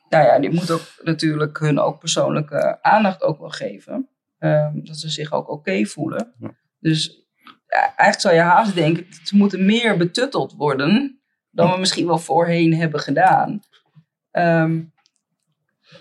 [0.10, 4.10] nou ja, die moet ook natuurlijk hun ook persoonlijke aandacht ook wel geven.
[4.42, 6.34] Ehm, dat ze zich ook oké voelen.
[6.40, 6.56] Ja.
[6.80, 7.26] Dus
[7.68, 11.22] ja, eigenlijk zou je haast denken, ze moeten meer betutteld worden
[11.52, 13.62] dan we misschien wel voorheen hebben gedaan.
[14.32, 14.84] Ehm,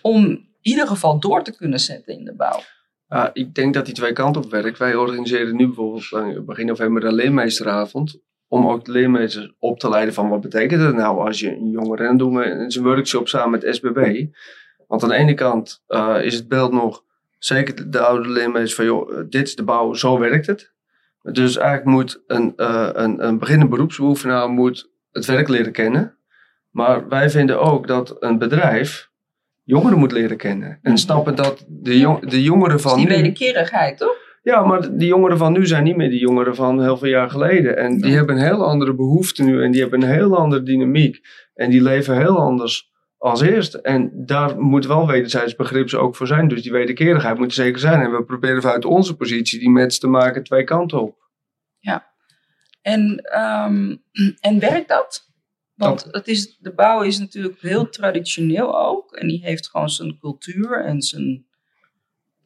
[0.03, 2.61] om in ieder geval door te kunnen zetten in de bouw.
[3.09, 4.79] Ja, ik denk dat die twee kanten op werkt.
[4.79, 8.21] Wij organiseren nu bijvoorbeeld begin november een leermeesteravond.
[8.49, 11.71] Om ook de leermeesters op te leiden van wat betekent het nou als je een
[11.71, 12.03] jongere...
[12.03, 14.27] En dan doen we eens een workshop samen met SBB.
[14.87, 17.05] Want aan de ene kant eh, is het beeld nog,
[17.41, 20.73] zeker de, de oude leermeesters, van joh, eh, dit is de bouw, zo werkt het.
[21.23, 26.19] Dus eigenlijk moet een, eh, een, een beginnend beroepsbeoefenaar moet het werk leren kennen.
[26.71, 29.11] Maar wij vinden ook dat een bedrijf
[29.63, 30.79] jongeren moet leren kennen.
[30.83, 33.15] En snappen dat de, jong, de jongeren Dus van die nu...
[33.15, 34.17] wederkerigheid, toch?
[34.43, 37.31] Ja, maar die jongeren van nu zijn niet meer die jongeren van heel veel jaar
[37.31, 37.77] geleden.
[37.77, 39.63] En die hebben een heel andere behoefte nu.
[39.63, 41.21] En die hebben een heel andere dynamiek.
[41.55, 42.91] En die leven heel anders
[43.21, 43.75] als eerst.
[43.75, 46.49] En daar moet wel wederzijds begrip ook voor zijn.
[46.49, 48.01] Dus die wederkerigheid moet er zeker zijn.
[48.01, 51.19] En we proberen vanuit onze positie die match te maken twee kanten op.
[52.83, 53.97] En, ehm,
[54.49, 55.29] en werkt dat?
[55.75, 59.17] Want het is, de bouw is natuurlijk heel traditioneel ook.
[59.17, 61.47] En die heeft gewoon zijn cultuur en zijn...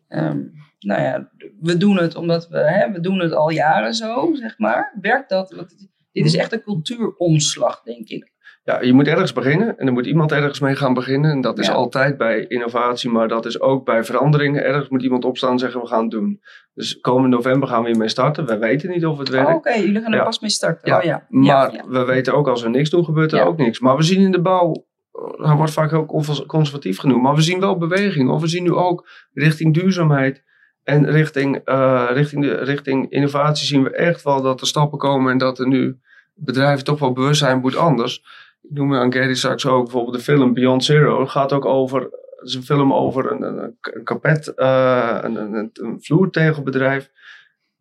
[0.09, 0.43] ehm,
[0.79, 2.59] nou ja, we doen het omdat we...
[2.59, 4.99] Hè, we doen het al jaren zo, zeg maar.
[5.01, 5.53] Werkt dat?
[5.53, 8.33] Want dit is echt een cultuuromslag, denk ik.
[8.67, 11.31] Ja, je moet ergens beginnen en er moet iemand ergens mee gaan beginnen.
[11.31, 11.73] En dat is Ja.
[11.73, 14.65] altijd bij innovatie, maar dat is ook bij veranderingen.
[14.65, 16.41] Ergens moet iemand opstaan en zeggen we gaan het doen.
[16.75, 18.47] Dus komende november gaan we hiermee starten.
[18.47, 19.49] We weten niet of het werkt.
[19.49, 20.25] Oh, Oké, jullie gaan er Ja.
[20.25, 20.89] pas mee starten.
[20.91, 21.27] Ja, Oh ja.
[21.29, 23.81] Maar we weten ook als we niks doen, gebeurt er ook niks.
[23.81, 24.73] Maar we zien in de bouw,
[25.13, 26.07] eh, hij wordt vaak ook
[26.47, 28.31] conservatief genoemd, maar we zien wel beweging.
[28.31, 30.43] Of we zien nu ook richting duurzaamheid
[30.83, 35.33] en richting, eh, richting, de, richting innovatie zien we echt wel dat er stappen komen
[35.33, 35.99] en dat er nu
[36.35, 38.25] bedrijven toch wel bewust zijn, moet anders.
[38.69, 41.21] Ik noem aan Gary straks ook bijvoorbeeld de film Beyond Zero.
[41.21, 42.09] Het gaat ook over,
[42.43, 47.11] is een film over een, een, kapet, eh, een, een, vloertegelbedrijf.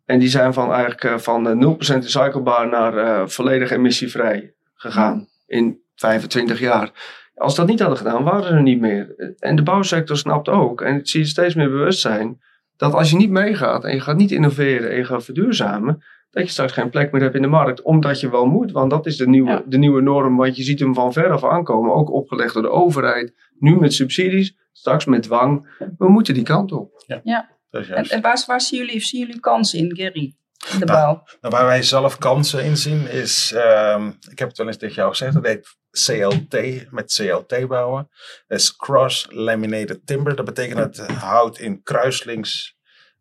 [0.04, 5.28] En die zijn van eigenlijk eh, van eh, 0% recyclebaar naar eh, volledig emissievrij gegaan
[5.46, 6.90] in 25 jaar.
[7.34, 9.34] Als dat niet hadden gedaan, waren ze er niet meer.
[9.38, 12.40] En de bouwsector snapt ook, en ik zie steeds meer bewustzijn,
[12.76, 16.02] dat als je niet meegaat en je gaat niet innoveren en je gaat verduurzamen,
[16.34, 18.72] dat je straks geen plek meer hebt in de markt, omdat je wel moet.
[18.72, 19.62] Want dat is de nieuwe, Ja.
[19.66, 22.70] de nieuwe norm, want je ziet hem van ver af aankomen, ook opgelegd door de
[22.70, 25.76] overheid, nu met subsidies, straks met dwang.
[25.98, 26.92] We moeten die kant op.
[27.06, 28.12] Dat is En, juist.
[28.12, 30.34] en waar, waar zien jullie, zien jullie kansen in, Gary?
[30.72, 31.22] In de Nou, bouw?
[31.40, 34.94] Nou, waar wij zelf kansen in zien is, ehm, ik heb het wel eens tegen
[34.94, 38.08] jou gezegd, dat heet CLT, met CLT bouwen.
[38.46, 40.36] Dat is Cross Laminated Timber.
[40.36, 42.76] Dat betekent dat het hout in kruislings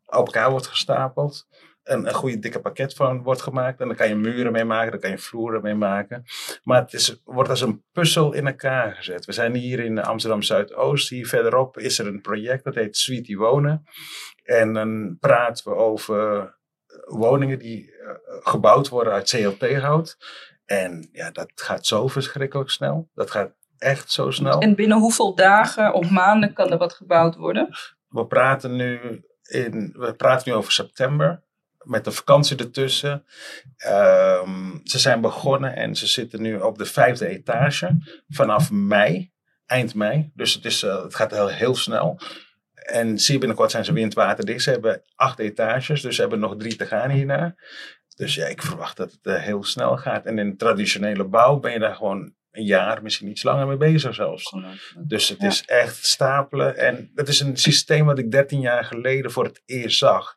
[0.05, 1.47] op elkaar wordt gestapeld.
[1.83, 3.79] En een goede dikke pakket van wordt gemaakt.
[3.79, 6.23] En dan kan je muren mee maken, dan kan je vloeren mee maken.
[6.63, 9.25] Maar het is, wordt als een puzzel in elkaar gezet.
[9.25, 11.09] We zijn hier in Amsterdam Zuidoost.
[11.09, 13.85] Hier verderop is er een project dat heet Sweetie Wonen.
[14.43, 16.51] En dan praten we over
[17.05, 18.09] woningen die eh,
[18.43, 20.17] gebouwd worden uit CLT-hout.
[20.65, 23.09] En ja, dat gaat zo verschrikkelijk snel.
[23.13, 24.59] Dat gaat echt zo snel.
[24.59, 27.69] En binnen hoeveel dagen of maanden kan er wat gebouwd worden?
[28.07, 31.43] We praten nu, in, we praten nu over september.
[31.83, 33.25] Met de vakantie ertussen.
[33.77, 37.97] Ehm, ze zijn begonnen en ze zitten nu op de vijfde etage.
[38.29, 39.31] Vanaf mei,
[39.65, 40.31] eind mei.
[40.35, 42.19] Dus het, is, eh, het gaat heel, heel snel.
[42.73, 44.63] En zie je binnenkort zijn ze windwaterdicht.
[44.63, 47.55] Ze hebben acht etages, dus ze hebben nog drie te gaan hierna.
[48.15, 50.25] Dus ja, ik verwacht dat het eh, heel snel gaat.
[50.25, 54.13] En in traditionele bouw ben je daar gewoon een jaar, misschien iets langer mee bezig
[54.13, 54.53] zelfs.
[55.07, 55.47] Dus het Ja.
[55.47, 56.77] is echt stapelen.
[56.77, 60.35] En dat is een systeem wat ik 13 jaar geleden voor het eerst zag.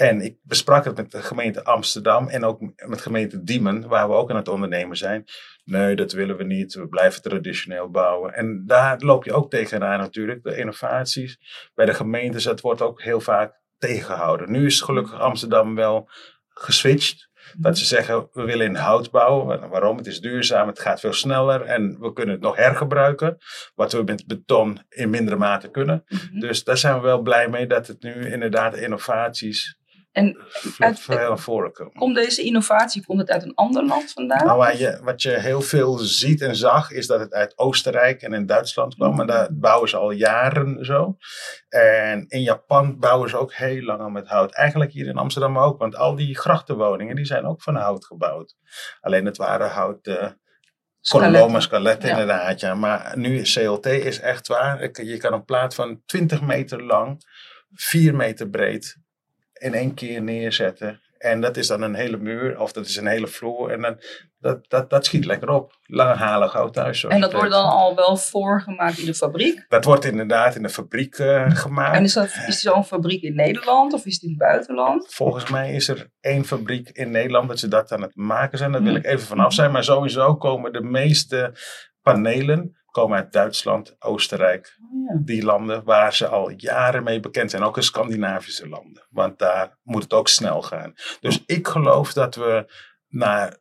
[0.00, 4.14] En ik besprak het met de gemeente Amsterdam en ook met gemeente Diemen, waar we
[4.14, 5.24] ook aan het ondernemen zijn.
[5.64, 6.74] Nee, dat willen we niet.
[6.74, 8.34] We blijven traditioneel bouwen.
[8.34, 10.42] En daar loop je ook tegenaan natuurlijk.
[10.42, 11.38] De innovaties
[11.74, 14.50] bij de gemeentes, dat wordt ook heel vaak tegengehouden.
[14.50, 16.08] Nu is gelukkig Amsterdam wel
[16.48, 17.28] geswitcht.
[17.58, 19.68] Dat ze zeggen, we willen in hout bouwen.
[19.68, 19.96] Waarom?
[19.96, 23.38] Het is duurzaam, het gaat veel sneller en we kunnen het nog hergebruiken.
[23.74, 26.04] Wat we met beton in mindere mate kunnen.
[26.08, 26.38] Mhm.
[26.38, 29.78] Dus daar zijn we wel blij mee dat het nu inderdaad innovaties
[30.12, 30.36] En
[30.78, 31.92] uit- veel voren komen.
[31.92, 34.46] komt deze innovatie komt het uit een ander land vandaan?
[34.46, 38.32] Nou, je, wat je heel veel ziet en zag, is dat het uit Oostenrijk en
[38.32, 39.16] in Duitsland kwam.
[39.16, 41.16] Maar daar bouwen ze al jaren zo.
[41.68, 44.52] En in Japan bouwen ze ook heel lang al met hout.
[44.54, 48.56] Eigenlijk hier in Amsterdam ook, want al die grachtenwoningen die zijn ook van hout gebouwd.
[49.00, 50.30] Alleen het waren hout eh
[51.60, 52.18] skeletten Ja.
[52.20, 52.74] inderdaad, ja.
[52.74, 54.90] Maar nu CLT is echt waar.
[55.04, 57.20] Je kan een plaat van 20 meter lang,
[57.74, 58.96] 4 meter breed
[59.60, 61.00] in één keer neerzetten.
[61.18, 63.70] En dat is dan een hele muur of dat is een hele vloer.
[63.70, 63.96] En dan,
[64.38, 65.78] dat, dat, dat schiet lekker op.
[65.86, 67.00] Langhalig hout thuis.
[67.00, 69.64] zoals En dat het wordt dan al wel voorgemaakt in de fabriek?
[69.68, 71.96] Dat wordt inderdaad in de fabriek eh, gemaakt.
[71.96, 75.14] En is, dat, is zo'n fabriek in Nederland of is die in het buitenland?
[75.14, 78.72] Volgens mij is er één fabriek in Nederland dat ze dat aan het maken zijn.
[78.72, 79.00] Daar wil Hmm.
[79.00, 79.72] ik even vanaf zijn.
[79.72, 81.52] Maar sowieso komen de meeste
[82.02, 84.76] panelen komen uit Duitsland, Oostenrijk.
[84.82, 85.20] Oh, ja.
[85.24, 87.62] Die landen waar ze al jaren mee bekend zijn.
[87.62, 89.06] Ook in Scandinavische landen.
[89.10, 90.92] Want daar moet het ook snel gaan.
[91.20, 92.72] Dus ik geloof dat we
[93.08, 93.56] naar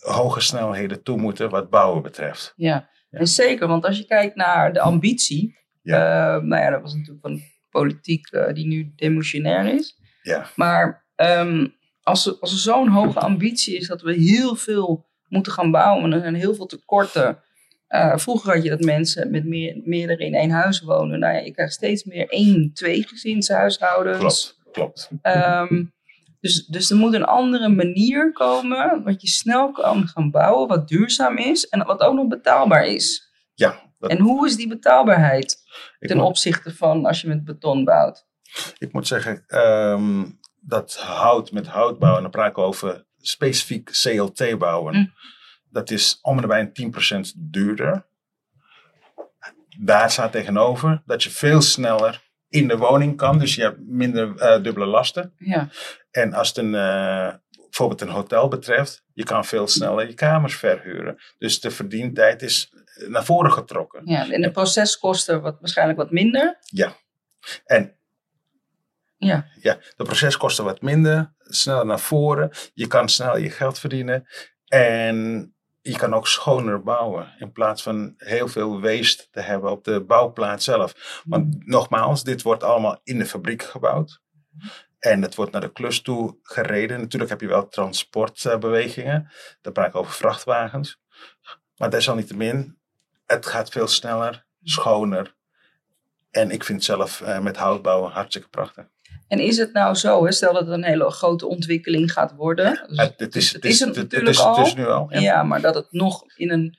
[0.00, 2.52] hoge snelheden toe moeten wat bouwen betreft.
[2.56, 2.88] Ja.
[3.10, 3.18] Ja.
[3.20, 5.96] en zeker, want als je kijkt naar de ambitie, Ja.
[6.36, 9.98] eh, nou ja, dat was natuurlijk van politiek eh, die nu demotionair is.
[10.22, 10.46] Ja.
[10.56, 11.66] Maar ehm,
[12.02, 16.04] als er, als er zo'n hoge ambitie is dat we heel veel moeten gaan bouwen,
[16.04, 17.42] en er zijn heel veel tekorten.
[17.86, 21.18] Eh, vroeger had je dat mensen met meer, meerdere in één huis wonen.
[21.18, 24.18] Nou ja, je krijgt steeds meer één, twee gezinshuishoudens.
[24.18, 25.10] Klopt, klopt.
[25.22, 25.84] Ehm,
[26.40, 30.88] dus, dus er moet een andere manier komen, wat je snel kan gaan bouwen, wat
[30.88, 33.32] duurzaam is en wat ook nog betaalbaar is.
[33.54, 35.62] Ja, dat, En hoe is die betaalbaarheid
[35.98, 38.26] ten moet, opzichte van als je met beton bouwt?
[38.78, 40.24] ik moet zeggen ehm,
[40.60, 44.96] dat hout met hout bouwen, dan praat ik over specifiek CLT bouwen.
[44.96, 45.12] Mm.
[45.74, 46.92] Dat is om en bij een
[47.32, 48.06] 10% duurder.
[49.78, 53.38] Daar staat tegenover dat je veel sneller in de woning kan.
[53.38, 55.34] Dus je hebt minder eh, dubbele lasten.
[55.38, 55.68] Ja,
[56.10, 60.56] En als het een, eh, bijvoorbeeld een hotel betreft, je kan veel sneller je kamers
[60.56, 61.16] verhuren.
[61.38, 62.72] Dus de verdientijd is
[63.08, 64.02] naar voren getrokken.
[64.04, 66.58] Ja, en de proceskosten wat, waarschijnlijk wat minder.
[67.64, 67.96] En
[69.16, 69.46] Ja.
[69.60, 72.50] ja, de proceskosten wat minder, sneller naar voren.
[72.74, 74.26] Je kan sneller je geld verdienen.
[74.64, 75.53] En
[75.86, 77.34] je kan ook schoner bouwen.
[77.38, 81.22] In plaats van heel veel waste te hebben op de bouwplaats zelf.
[81.24, 84.20] Want nogmaals, dit wordt allemaal in de fabriek gebouwd.
[84.98, 87.00] En het wordt naar de klus toe gereden.
[87.00, 89.30] Natuurlijk heb je wel transportbewegingen.
[89.60, 91.00] Dan praat ik over vrachtwagens.
[91.76, 92.78] Maar desalniettemin,
[93.26, 95.34] het gaat veel sneller, schoner.
[96.30, 98.86] En ik vind zelf eh, met hout bouwen hartstikke prachtig.
[99.28, 102.84] En is het nou zo, hè, stel dat het een hele grote ontwikkeling gaat worden.
[102.88, 104.66] Dus Het, het is, het is natuurlijk is, het al.
[104.66, 105.06] is nu al.
[105.10, 105.20] ja.
[105.20, 105.42] Ja.
[105.42, 106.78] maar dat het nog in een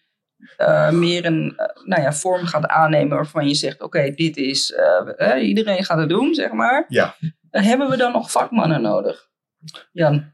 [0.57, 4.73] eh, meer een eh, nou ja, vorm gaat aannemen waarvan je zegt, oké, dit is,
[5.17, 6.86] eh, iedereen gaat het doen, zeg maar.
[6.88, 7.15] Ja.
[7.51, 9.27] Dan hebben we dan nog vakmannen nodig?
[9.91, 10.31] Jan,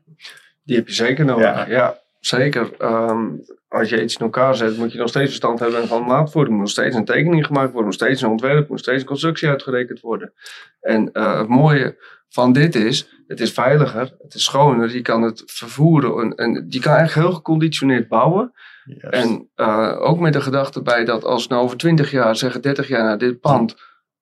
[0.63, 1.43] Die heb je zeker nodig.
[1.45, 1.65] Ja.
[1.67, 2.71] Ja, zeker.
[2.77, 3.27] Ehm,
[3.67, 6.53] als je iets in elkaar zet, moet je nog steeds verstand hebben van maatvoering.
[6.53, 9.01] Er moet nog steeds een tekening gemaakt worden, nog steeds een ontwerp, moet nog steeds
[9.01, 10.33] een constructie uitgerekend worden.
[10.81, 11.97] En eh, het mooie
[12.29, 16.65] van dit is, het is veiliger, het is schoner, je kan het vervoeren en, en
[16.69, 18.51] je kan eigenlijk heel geconditioneerd bouwen.
[18.99, 22.87] En eh, ook met de gedachte bij dat als nou over 20 jaar, zeggen 30
[22.87, 23.75] jaar, nou, dit pand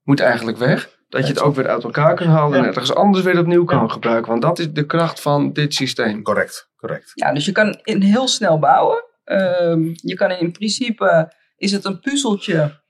[0.10, 0.98] moet eigenlijk weg.
[1.10, 3.92] Dat je het ook weer uit elkaar kan halen en ergens anders weer opnieuw kan
[3.92, 4.30] gebruiken.
[4.30, 6.24] Want dat is de kracht van dit systeem.
[6.24, 7.12] Correct, correct.
[7.14, 9.04] ja, dus je kan in heel snel bouwen.
[9.24, 12.82] Ehm, je kan in principe, is het een puzzeltje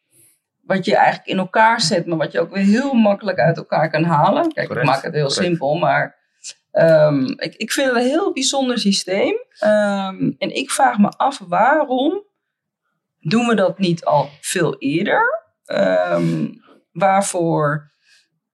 [0.62, 3.90] wat je eigenlijk in elkaar zet, maar wat je ook weer heel makkelijk uit elkaar
[3.90, 4.54] kan halen.
[4.54, 5.46] Kijk, Correct, ik maak het heel correct.
[5.46, 6.16] simpel, maar
[6.72, 9.36] ehm, ik, ik vind het een heel bijzonder systeem.
[9.60, 12.24] Ehm, en ik vraag me af waarom
[13.20, 15.48] doen we dat niet al veel eerder?
[15.66, 16.46] Ehm,
[17.00, 17.91] waarvoor,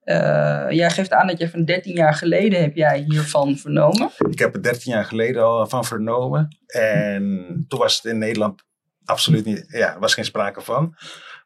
[0.00, 4.10] eh, jij geeft aan dat je van 13 jaar geleden heb jij hiervan vernomen.
[4.30, 6.58] Ik heb er 13 jaar geleden al van vernomen.
[6.66, 8.62] En toen was het in Nederland
[9.04, 10.94] absoluut niet, ja, was geen sprake van.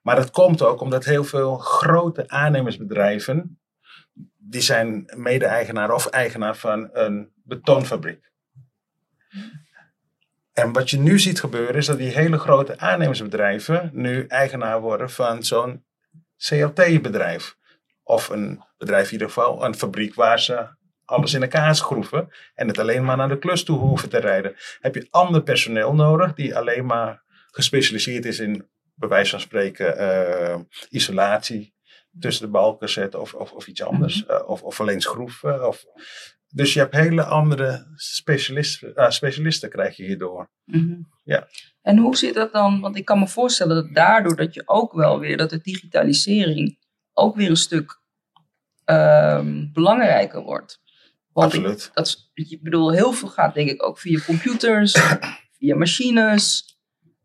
[0.03, 3.61] Maar dat komt ook omdat heel veel grote aannemersbedrijven,
[4.37, 8.31] die zijn mede-eigenaar of eigenaar van een betonfabriek.
[10.53, 15.11] En wat je nu ziet gebeuren is dat die hele grote aannemersbedrijven nu eigenaar worden
[15.11, 15.85] van zo'n
[16.49, 17.57] CLT-bedrijf.
[18.03, 20.69] Of een bedrijf in ieder geval, een fabriek waar ze
[21.05, 24.55] alles in elkaar schroeven en het alleen maar naar de klus toe hoeven te rijden.
[24.81, 29.99] Heb je ander personeel nodig die alleen maar gespecialiseerd is in, bij wijze van spreken,
[29.99, 31.75] eh, isolatie
[32.19, 34.27] tussen de balken zetten of, of, of iets anders.
[34.27, 35.69] Eh, of, of alleen schroeven.
[35.69, 35.85] Of,
[36.49, 40.51] dus je hebt hele andere specialisten, eh, specialisten krijg je hierdoor.
[40.65, 41.01] Mhm.
[41.25, 41.49] Ja.
[41.83, 42.81] En hoe zit dat dan?
[42.81, 46.79] Want ik kan me voorstellen dat daardoor dat je ook wel weer, dat de digitalisering
[47.13, 48.01] ook weer een stuk
[48.85, 50.81] ehm, belangrijker wordt.
[51.33, 51.91] Want ik, Absoluut.
[51.95, 54.93] dat, ik bedoel, heel veel gaat denk ik ook via computers,
[55.59, 56.77] via machines.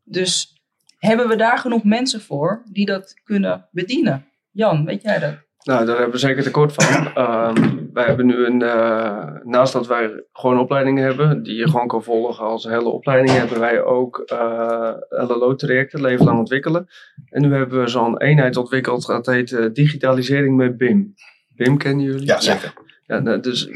[0.03, 0.61] Dus
[0.97, 4.27] hebben we daar genoeg mensen voor die dat kunnen bedienen?
[4.51, 5.44] Jan, weet jij dat?
[5.65, 6.85] Nou, daar hebben we zeker tekort van.
[7.15, 11.87] Ehm, wij hebben nu een, eh, naast dat wij gewoon opleidingen hebben, die je gewoon
[11.87, 16.87] kan volgen als hele opleiding, hebben wij ook eh LLO-trajecten, leven lang ontwikkelen.
[17.29, 21.13] En nu hebben we zo'n eenheid ontwikkeld, dat heet eh, digitalisering met BIM.
[21.55, 22.25] BIM kennen jullie?
[22.25, 22.73] Ja, zeker.
[23.05, 23.67] Ja, nou, dus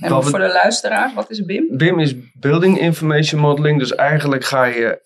[0.00, 1.76] En wat voor de luisteraar, wat is BIM?
[1.76, 3.78] BIM is Building Information Modeling.
[3.78, 5.00] Dus eigenlijk ga je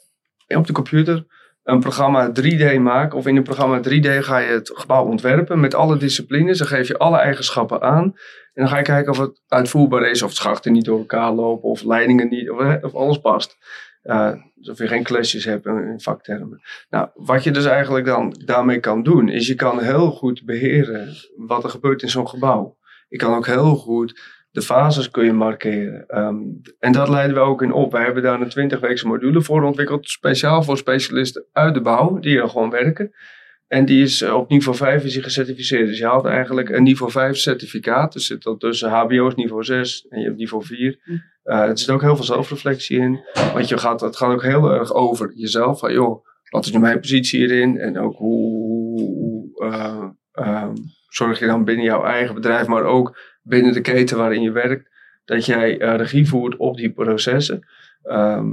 [0.47, 1.27] op de computer
[1.65, 3.19] een programma 3D maken.
[3.19, 6.59] Of in een programma 3D ga je het gebouw ontwerpen met alle disciplines.
[6.59, 8.05] Dan geef je alle eigenschappen aan.
[8.53, 10.23] En dan ga je kijken of het uitvoerbaar is.
[10.23, 11.69] Of schachten niet door elkaar lopen.
[11.69, 12.51] Of leidingen niet.
[12.51, 13.57] Of, of alles past.
[14.05, 16.63] Uh, dus of je geen clashes hebt in vaktermen.
[16.91, 19.29] Nou, wat je dus eigenlijk dan daarmee kan doen.
[19.29, 22.77] Is je kan heel goed beheren wat er gebeurt in zo'n gebouw.
[23.09, 24.21] Je kan ook heel goed
[24.55, 26.07] de fases kun je markeren.
[26.07, 26.37] Ehm,
[26.79, 27.93] en dat leiden we ook in op.
[27.93, 32.41] Wij hebben daar een 20-weekse module voor ontwikkeld, speciaal voor specialisten uit de bouw, die
[32.41, 33.13] er gewoon werken.
[33.67, 35.87] En die is eh, op niveau 5 is gecertificeerd.
[35.87, 38.13] Dus je haalt eigenlijk een niveau 5 certificaat.
[38.13, 40.99] Dus zit dat tussen HBO's niveau 6 en je hebt niveau 4.
[41.03, 41.13] Hm.
[41.43, 43.21] Eh, er zit ook heel veel zelfreflectie in.
[43.53, 45.79] Want je gaat, het gaat ook heel erg over jezelf.
[45.79, 47.79] Van, joh, wat is nu mijn positie hierin?
[47.79, 50.75] En ook hoe, hoe eh, ehm,
[51.09, 54.89] zorg je dan binnen jouw eigen bedrijf, maar ook binnen de keten waarin je werkt,
[55.25, 57.67] dat jij eh, regie voert op die processen.
[58.03, 58.47] Ehm,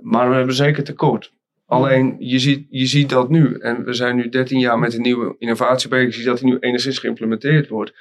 [0.00, 1.32] maar we hebben zeker tekort.
[1.66, 3.58] Alleen, je ziet, je ziet dat nu.
[3.58, 6.16] En we zijn nu 13 jaar met een nieuwe innovatie bezig.
[6.16, 7.92] Je dat die nu enigszins geïmplementeerd wordt.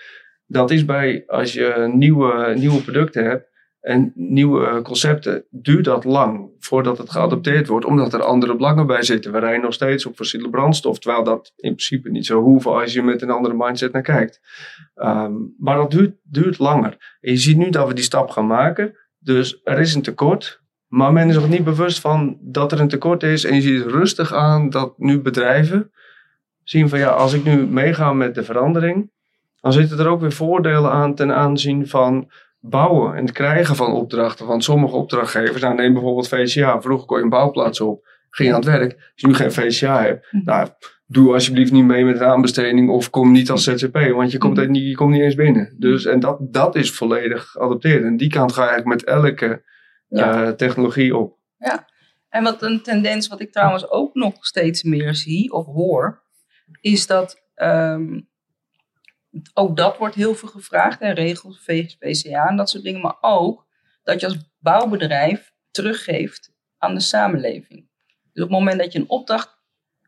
[0.45, 3.47] Dat is bij, als je nieuwe, nieuwe producten hebt
[3.87, 7.85] en nieuwe eh, concepten, duurt dat lang voordat het geadopteerd wordt.
[7.85, 9.31] Omdat er andere belangen bij zitten.
[9.31, 10.99] We rijden nog steeds op fossiele brandstof.
[10.99, 14.41] Terwijl dat in principe niet zou hoeven als je met een andere mindset naar kijkt.
[14.95, 17.17] Ehm, maar dat duurt, duurt langer.
[17.21, 18.97] En je ziet nu dat we die stap gaan maken.
[19.19, 20.61] Dus er is een tekort.
[20.87, 23.43] Maar men is nog niet bewust van dat er een tekort is.
[23.43, 25.91] En je ziet rustig aan dat nu bedrijven
[26.63, 29.11] zien van ja, als ik nu meega met de verandering,
[29.61, 32.31] dan zitten er ook weer voordelen aan ten aanzien van
[32.69, 34.45] bouwen en het krijgen van opdrachten.
[34.47, 38.55] Want sommige opdrachtgevers, nou neem bijvoorbeeld VCA, vroeger kon je een bouwplaats op, ging je
[38.55, 38.93] aan het werk.
[38.93, 40.45] Als je nu geen VCA hebt, Mhm.
[40.45, 40.67] nou,
[41.05, 44.57] doe alsjeblieft niet mee met een aanbesteding of kom niet als ZZP, want je komt,
[44.57, 44.71] Mhm.
[44.71, 45.75] niet, je komt niet eens binnen.
[45.77, 48.03] Dus, en dat, dat is volledig geadopteerd.
[48.03, 49.63] En die kant ga eigenlijk met elke
[50.09, 50.43] Ja.
[50.45, 51.35] eh, technologie op.
[52.29, 56.21] En wat een tendens wat ik trouwens ook nog steeds meer zie of hoor,
[56.81, 58.19] is dat ehm,
[59.53, 61.59] ook dat wordt heel veel gevraagd, en regels,
[61.99, 63.65] VCA en dat soort dingen, maar ook
[64.03, 67.89] dat je als bouwbedrijf teruggeeft aan de samenleving.
[68.33, 69.57] Dus op het moment dat je een opdracht,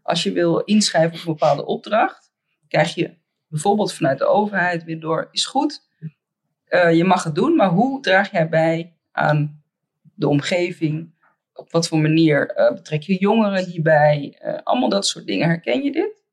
[0.02, 2.32] als je wil inschrijven op een bepaalde opdracht,
[2.68, 3.18] krijg je
[3.48, 5.88] bijvoorbeeld vanuit de overheid weer door, is goed,
[6.70, 9.64] eh, je mag het doen, maar hoe draag jij bij aan
[10.16, 11.18] de omgeving?
[11.54, 14.36] Op wat voor manier eh, betrek je jongeren hierbij?
[14.40, 15.48] Eh, allemaal dat soort dingen.
[15.48, 16.24] Herken je dit?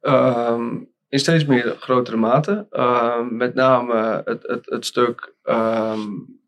[0.00, 0.76] Ehm,
[1.10, 2.66] in steeds meer grotere mate.
[2.70, 6.00] Ehm, met name het, het, het stuk ehm,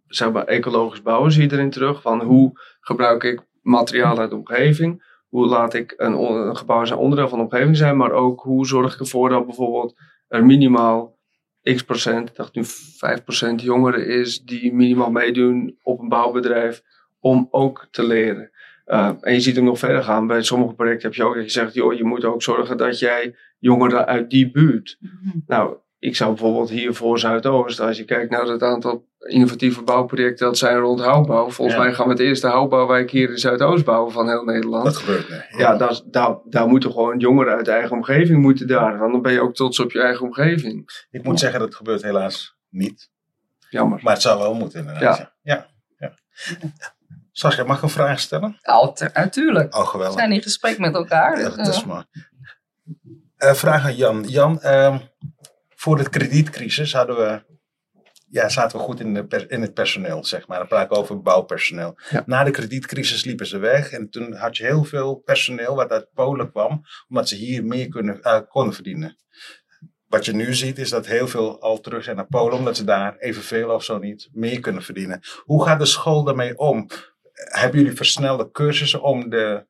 [0.07, 2.03] zeg maar ecologisch bouwen zie je erin terug.
[2.03, 5.11] Van hoe gebruik ik materiaal uit de omgeving?
[5.29, 7.97] Hoe laat ik een, gebouw zijn onderdeel van de omgeving zijn?
[7.97, 9.95] Maar ook hoe zorg ik ervoor dat bijvoorbeeld
[10.29, 11.21] er minimaal
[11.63, 16.83] x procent, ik dacht nu 5 procent jongeren is die minimaal meedoen op een bouwbedrijf
[17.21, 18.51] om ook te leren.
[18.87, 20.27] Uh, en je ziet hem nog verder gaan.
[20.27, 22.99] Bij sommige projecten heb je ook dat je zegt, joh, je moet ook zorgen dat
[22.99, 24.99] jij jongeren uit die buurt.
[25.47, 30.47] Nou, ik zou bijvoorbeeld hier voor Zuidoost, als je kijkt naar het aantal innovatieve bouwprojecten
[30.47, 31.51] dat zijn rond houtbouw.
[31.51, 31.83] Volgens Ja.
[31.83, 34.85] mij gaan we het eerste houtbouwwijk hier in Zuidoost bouwen van heel Nederland.
[34.85, 35.37] Dat gebeurt nu.
[35.59, 38.99] ja, daar, daar, daar moeten gewoon jongeren uit de eigen omgeving moeten daar.
[38.99, 41.05] Want dan ben je ook trots op je eigen omgeving.
[41.11, 43.11] Ik moet zeggen, dat gebeurt helaas niet.
[43.71, 44.01] Jammer.
[44.03, 45.19] Maar het zou wel moeten inderdaad.
[45.19, 45.33] Ja.
[45.43, 45.67] ja.
[45.99, 46.15] ja.
[47.33, 48.59] Sascha, mag ik een vraag stellen?
[48.63, 49.75] Altijd, natuurlijk.
[49.75, 50.19] Oh, We geweldig.
[50.19, 51.39] zijn in gesprek met elkaar.
[51.39, 51.91] Ja, dus, dat is eh.
[51.91, 51.99] Eh,
[53.51, 54.25] vraag aan Jan.
[54.29, 54.99] Jan, ehm,
[55.69, 57.43] voor de kredietcrisis hadden we,
[58.31, 60.59] ja, zaten we goed in, de per- in het personeel, zeg maar.
[60.59, 61.99] Dan praat ik over bouwpersoneel.
[62.11, 62.23] Ja.
[62.27, 66.13] Na de kredietcrisis liepen ze weg en toen had je heel veel personeel wat uit
[66.15, 69.17] Polen kwam, omdat ze hier meer kunnen, eh, konden verdienen.
[70.07, 72.85] Wat je nu ziet is dat heel veel al terug zijn naar Polen, omdat ze
[72.85, 75.21] daar evenveel of zo niet meer kunnen verdienen.
[75.45, 76.87] Hoe gaat de school daarmee om?
[77.33, 79.67] Hebben jullie versnelde cursussen om de,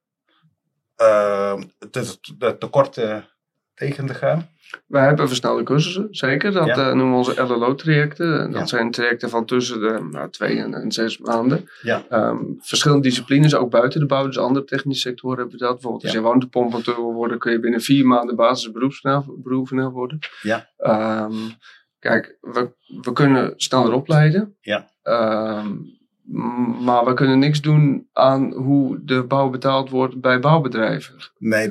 [0.97, 3.32] uh, de, de tekorten
[3.75, 4.49] tegen te gaan?
[4.87, 6.53] Wij hebben versnelde cursussen, zeker.
[6.53, 6.77] Dat Ja.
[6.77, 8.51] eh, noemen we onze LLO-trajecten.
[8.51, 8.67] Dat Ja.
[8.67, 11.69] zijn trajecten van tussen de nou, twee en, en zes maanden.
[11.83, 12.03] Ja.
[12.09, 14.27] Ehm, verschillende disciplines, ook buiten de bouw.
[14.27, 15.73] Dus andere technische sectoren hebben we dat.
[15.73, 20.19] Bijvoorbeeld als je warmtepomponteur wil worden, kun je binnen vier maanden basisberoepsberoepenaar worden.
[20.43, 20.69] Ja.
[20.77, 21.35] Ehm,
[21.99, 22.71] kijk, we,
[23.03, 24.57] we kunnen sneller opleiden.
[24.61, 24.89] Ja.
[25.03, 25.69] Ehm,
[26.85, 31.15] maar we kunnen niks doen aan hoe de bouw betaald wordt bij bouwbedrijven.
[31.39, 31.71] Nee,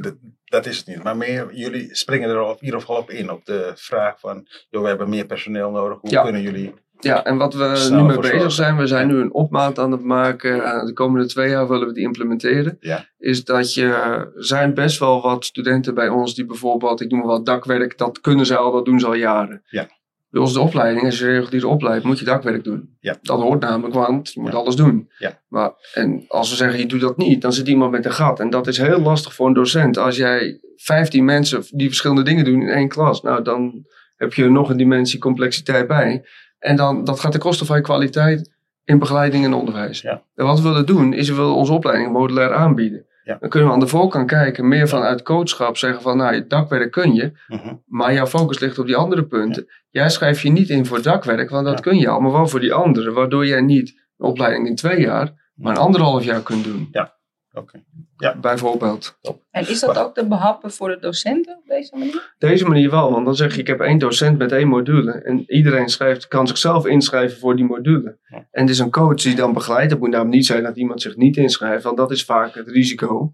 [0.52, 1.04] dat, is het niet.
[1.04, 3.32] Maar meer, jullie springen er op, in ieder geval op in.
[3.32, 5.98] Op de vraag van, joh, we hebben meer personeel nodig.
[6.02, 6.24] Hoe Ja.
[6.24, 6.74] kunnen jullie...
[7.00, 10.04] Ja, en wat we nu mee bezig zijn, we zijn nu een opmaat aan het
[10.04, 10.64] maken.
[10.64, 12.78] Eh, de komende twee jaar willen we die implementeren.
[12.80, 13.06] Ja.
[13.18, 17.20] Is dat je, er zijn best wel wat studenten bij ons die bijvoorbeeld, ik noem
[17.20, 19.64] maar wat dakwerk, dat kunnen ze al, dat doen ze al jaren.
[19.66, 19.88] Ja.
[20.32, 22.98] Bij ons de opleiding, als je regulier opleidt, moet je dakwerk doen.
[23.00, 23.18] Ja.
[23.22, 24.58] Dat hoort namelijk, want je moet Ja.
[24.58, 25.10] alles doen.
[25.18, 25.40] Ja.
[25.48, 28.40] Maar, en als we zeggen, je doet dat niet, dan zit iemand met een gat.
[28.40, 29.98] En dat is heel lastig voor een docent.
[29.98, 34.50] Als jij 15 mensen die verschillende dingen doen in één klas, nou dan heb je
[34.50, 36.26] nog een dimensie complexiteit bij.
[36.60, 38.52] En dan, dat gaat ten koste van je kwaliteit
[38.84, 40.04] in begeleiding en onderwijs.
[40.04, 43.06] En wat we willen doen, is we willen onze opleiding modulair aanbieden.
[43.32, 43.38] Ja.
[43.40, 47.14] Dan kunnen we aan de voorkant kijken, meer vanuit coachschap zeggen van, nou, dakwerk kun
[47.14, 47.74] je, Mhm.
[47.86, 49.66] maar jouw focus ligt op die andere punten.
[49.90, 51.80] Jij schrijft je niet in voor dakwerk, want dat Ja.
[51.82, 55.00] kun je al, maar wel voor die andere, waardoor jij niet een opleiding in twee
[55.00, 56.88] jaar, maar een anderhalf jaar kunt doen.
[57.54, 57.84] Oké.
[58.42, 59.18] Bijvoorbeeld.
[59.52, 62.34] En is dat ook te behappen voor de docenten op deze manier?
[62.38, 65.12] Deze manier wel, want dan zeg je ik heb één docent met één module.
[65.12, 68.18] En iedereen schrijft, kan zichzelf inschrijven voor die module.
[68.28, 68.48] Ja.
[68.52, 69.92] En het is een coach die dan begeleidt.
[69.92, 72.68] Het moet namelijk niet zijn dat iemand zich niet inschrijft, want dat is vaak het
[72.68, 73.34] risico.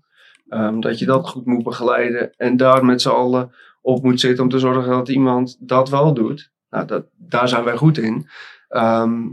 [0.50, 3.52] Ehm, dat je dat goed moet begeleiden en daar met z'n allen
[3.82, 6.52] op moet zitten om te zorgen dat iemand dat wel doet.
[6.70, 8.30] Nou, dat, daar zijn wij goed in.
[8.68, 9.26] Ehm,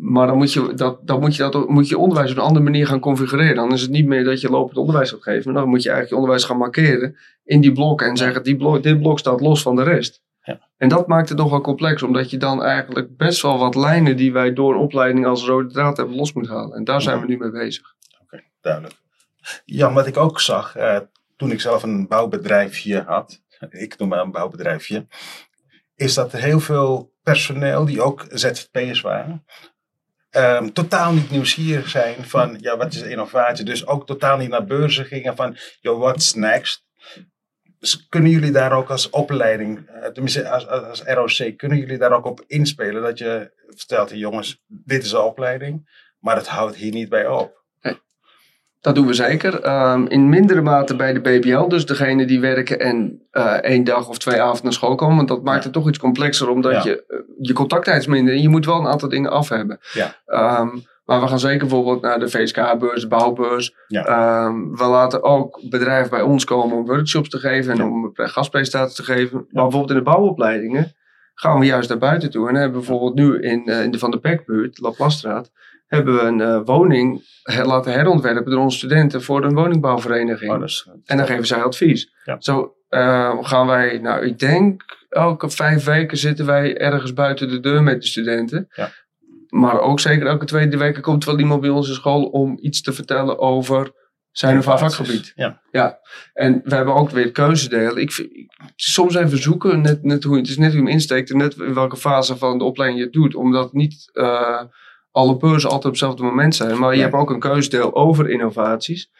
[0.00, 2.64] maar dan moet je dat, dan moet je dat moet je onderwijs op een andere
[2.64, 3.56] manier gaan configureren.
[3.56, 5.52] Dan is het niet meer dat je lopend onderwijs gaat geven.
[5.52, 8.56] Maar dan moet je eigenlijk je onderwijs gaan markeren in die blokken en zeggen: die
[8.56, 10.22] blok, dit blok staat los van de rest.
[10.42, 10.68] Ja.
[10.76, 14.32] En dat maakt het nogal complex, omdat je dan eigenlijk best wel wat lijnen die
[14.32, 16.76] wij door een opleiding als rode draad hebben los moet halen.
[16.76, 17.94] En daar zijn we nu mee bezig.
[18.60, 18.94] Duidelijk.
[19.64, 20.98] Jan, wat ik ook zag, eh,
[21.36, 25.06] toen ik zelf een bouwbedrijfje had, ik noem maar een bouwbedrijfje,
[25.94, 29.44] is dat er heel veel personeel, die ook ZZP'ers waren,
[30.30, 33.64] ehm, totaal niet nieuwsgierig zijn van, ja, wat is innovatie?
[33.64, 36.86] Dus ook totaal niet naar beurzen gingen van, yo, what's next?
[37.78, 41.98] Dus kunnen jullie daar ook als opleiding, eh, tenminste als, als, als ROC, kunnen jullie
[41.98, 43.02] daar ook op inspelen?
[43.02, 47.57] Dat je vertelt, jongens, dit is de opleiding, maar het houdt hier niet bij op.
[48.80, 49.60] Dat doen we zeker.
[49.60, 54.08] Ehm, in mindere mate bij de BBL, dus degene die werken en uh, één dag
[54.08, 55.16] of twee avonden naar school komen.
[55.16, 56.82] Want dat maakt het toch iets complexer, omdat Ja.
[56.84, 59.78] je, eh, je contacttijd is minder en je moet wel een aantal dingen af hebben.
[59.92, 60.14] Ja.
[60.26, 60.68] Ehm,
[61.04, 63.74] maar we gaan zeker bijvoorbeeld naar de VSK-beurs, de bouwbeurs.
[63.86, 64.04] Ja.
[64.04, 68.96] Ehm, we laten ook bedrijven bij ons komen om workshops te geven en om gastpresentaties
[68.96, 69.36] te geven.
[69.50, 70.92] Maar bijvoorbeeld in de bouwopleidingen
[71.34, 72.48] gaan we juist naar buiten toe.
[72.48, 75.50] En hebben we bijvoorbeeld nu in, eh, in de Van der Pekbuurt, Laplastraat,
[75.88, 80.52] hebben we een eh, woning her- laten herontwerpen door onze studenten voor een woningbouwvereniging.
[80.52, 82.12] Oh, is- En dan geven zij advies.
[82.24, 82.36] Ja.
[82.38, 87.60] Zo eh, gaan wij, nou ik denk elke vijf weken zitten wij ergens buiten de
[87.60, 88.66] deur met de studenten.
[88.74, 88.90] Ja.
[89.48, 92.92] Maar ook zeker elke tweede week komt wel iemand bij in school om iets te
[92.92, 93.92] vertellen over
[94.30, 95.32] zijn of haar vakgebied.
[95.34, 95.60] Ja.
[95.70, 95.98] Ja,
[96.32, 97.96] en we hebben ook weer keuzedelen.
[97.96, 100.92] Ik, vind- ik- soms even zoeken, net, net hoe, het is net hoe je hem
[100.92, 103.34] insteekt en net in welke fase van de opleiding je het doet.
[103.34, 104.62] Omdat niet eh,
[105.18, 106.78] alle beurzen altijd op hetzelfde moment zijn.
[106.78, 107.04] Maar je Nee.
[107.04, 109.10] hebt ook een keuzedeel over innovaties.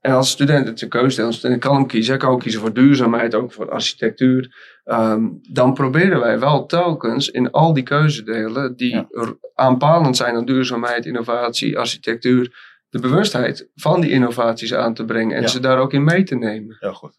[0.00, 2.10] En als student het is een keuzedeel, een student kan hem kiezen.
[2.14, 4.54] Hij kan ook kiezen voor duurzaamheid, ook voor architectuur.
[4.84, 9.06] Ehm, dan proberen wij wel telkens in al die keuzedelen die Ja.
[9.54, 15.42] aanpalend zijn aan duurzaamheid, innovatie, architectuur, de bewustheid van die innovaties aan te brengen en
[15.42, 15.48] Ja.
[15.48, 16.76] ze daar ook in mee te nemen.
[16.80, 17.18] Heel goed.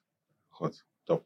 [0.50, 1.24] Goed, top.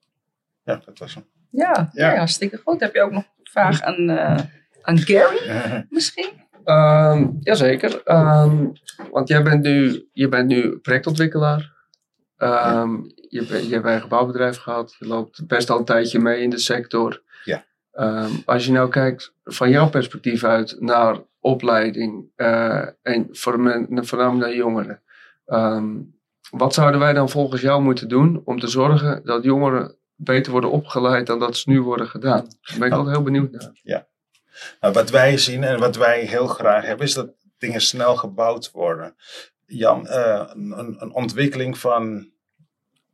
[0.64, 1.26] Ja, dat was hem.
[1.52, 2.12] Ja, Ja.
[2.12, 2.18] ja.
[2.18, 2.80] hartstikke goed.
[2.80, 4.38] Heb je ook nog een vraag aan, eh,
[4.82, 5.39] aan Gary
[5.89, 6.30] misschien?
[6.68, 8.01] Ehm, jazeker.
[8.03, 8.65] Ehm,
[9.11, 11.74] want jij bent nu, je bent nu projectontwikkelaar.
[12.38, 12.93] Ehm,
[13.30, 14.95] je, je hebt een eigen bouwbedrijf gehad.
[14.99, 17.22] Je loopt best al een tijdje mee in de sector.
[17.43, 17.65] Ja.
[18.45, 24.45] Als je nou kijkt van jouw perspectief uit naar opleiding eh, en voor men, voornamelijk
[24.45, 25.01] naar jongeren.
[26.49, 30.72] Wat zouden wij dan volgens jou moeten doen om te zorgen dat jongeren beter worden
[30.72, 32.45] opgeleid dan dat ze nu worden gedaan?
[32.61, 33.03] Daar ben ik Nou.
[33.03, 33.72] wel heel benieuwd naar.
[34.80, 38.72] Nou, wat wij zien en wat wij heel graag hebben, is dat dingen snel gebouwd
[38.72, 39.16] worden.
[39.66, 42.32] Jan, eh, een, een- ontwikkeling van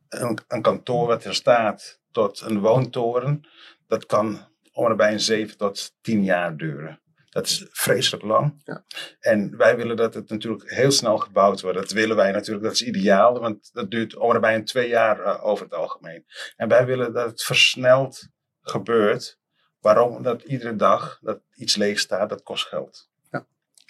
[0.08, 3.48] een, een kantoor wat er staat tot een woontoren,
[3.86, 7.02] dat kan om en bij een 7 tot 10 jaar duren.
[7.30, 8.60] Dat is vreselijk lang.
[8.64, 8.84] Ja.
[9.20, 11.78] En wij willen dat het natuurlijk heel snel gebouwd wordt.
[11.78, 14.88] Dat willen wij natuurlijk, dat is ideaal, want dat duurt om en bij een twee
[14.88, 16.24] jaar eh, over het algemeen.
[16.56, 18.28] En wij willen dat het versneld
[18.60, 19.38] gebeurt.
[19.84, 20.16] Waarom?
[20.16, 23.08] Omdat iedere dag dat iets leeg staat, dat kost geld.
[23.30, 23.46] Ja.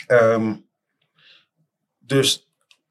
[0.06, 0.54] Ehm,
[1.98, 2.48] dus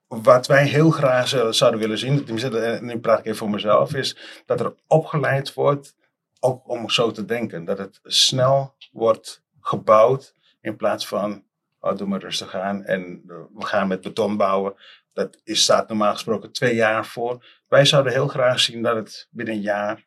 [0.08, 3.93] wat wij heel graag zo- zouden willen zien, en nu praat ik even voor mezelf,
[3.93, 5.95] is dat er opgeleid wordt
[6.39, 7.66] ook om zo te denken.
[7.66, 11.43] Dat het snel wordt gebouwd in plaats van,
[11.80, 14.76] oh, doe maar rustig aan en eh, we gaan met beton bouwen.
[15.14, 17.45] Dat is, staat normaal gesproken twee jaar voor.
[17.68, 20.06] Wij zouden heel graag zien dat het binnen een jaar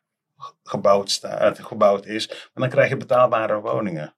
[0.63, 2.27] gebouwd, eh, gebouwd is.
[2.27, 4.15] Want dan krijg je betaalbare woningen.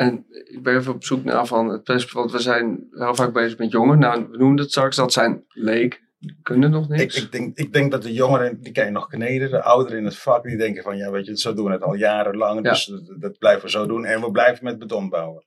[0.00, 3.32] En ik ben even op zoek naar van het perspectief, want we zijn heel vaak
[3.32, 3.98] bezig met jongeren.
[3.98, 6.02] Nou, we noemden het straks, dat zijn leek,
[6.42, 7.22] kunnen nog Ik, niks.
[7.22, 9.50] ik, denk, ik denk dat de jongeren, die kan je nog kneden.
[9.50, 11.82] De ouderen in het vak, die denken van, ja weet je, zo doen we het
[11.82, 12.64] al jarenlang.
[12.64, 12.70] Ja.
[12.70, 14.04] Dus dat, dat blijven we zo doen.
[14.04, 15.44] En we blijven met beton bouwen.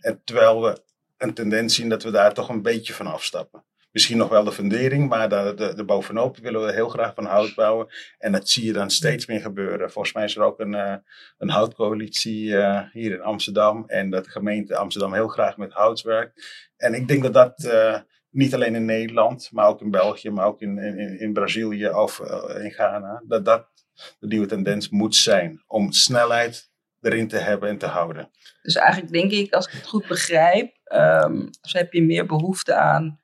[0.00, 0.82] En terwijl we
[1.18, 3.64] een tendens zien dat we daar toch een beetje van afstappen.
[3.92, 7.54] Misschien nog wel de fundering, maar de, de bovenop willen we heel graag van hout
[7.54, 7.86] bouwen.
[8.18, 9.90] En dat zie je dan steeds meer gebeuren.
[9.90, 10.94] Volgens mij is er ook een, eh,
[11.38, 13.84] een houtcoalitie eh, hier in Amsterdam.
[13.86, 16.70] En dat de gemeente Amsterdam heel graag met hout werkt.
[16.76, 17.98] En ik denk dat dat eh,
[18.30, 22.20] niet alleen in Nederland, maar ook in België, maar ook in, in, in Brazilië of
[22.62, 23.68] in Ghana, dat dat
[24.18, 25.62] de nieuwe tendens moet zijn.
[25.66, 26.70] Om snelheid
[27.00, 28.30] erin te hebben en te houden.
[28.62, 30.76] Dus eigenlijk denk ik, als ik het goed begrijp,
[31.60, 33.21] dus heb je meer behoefte aan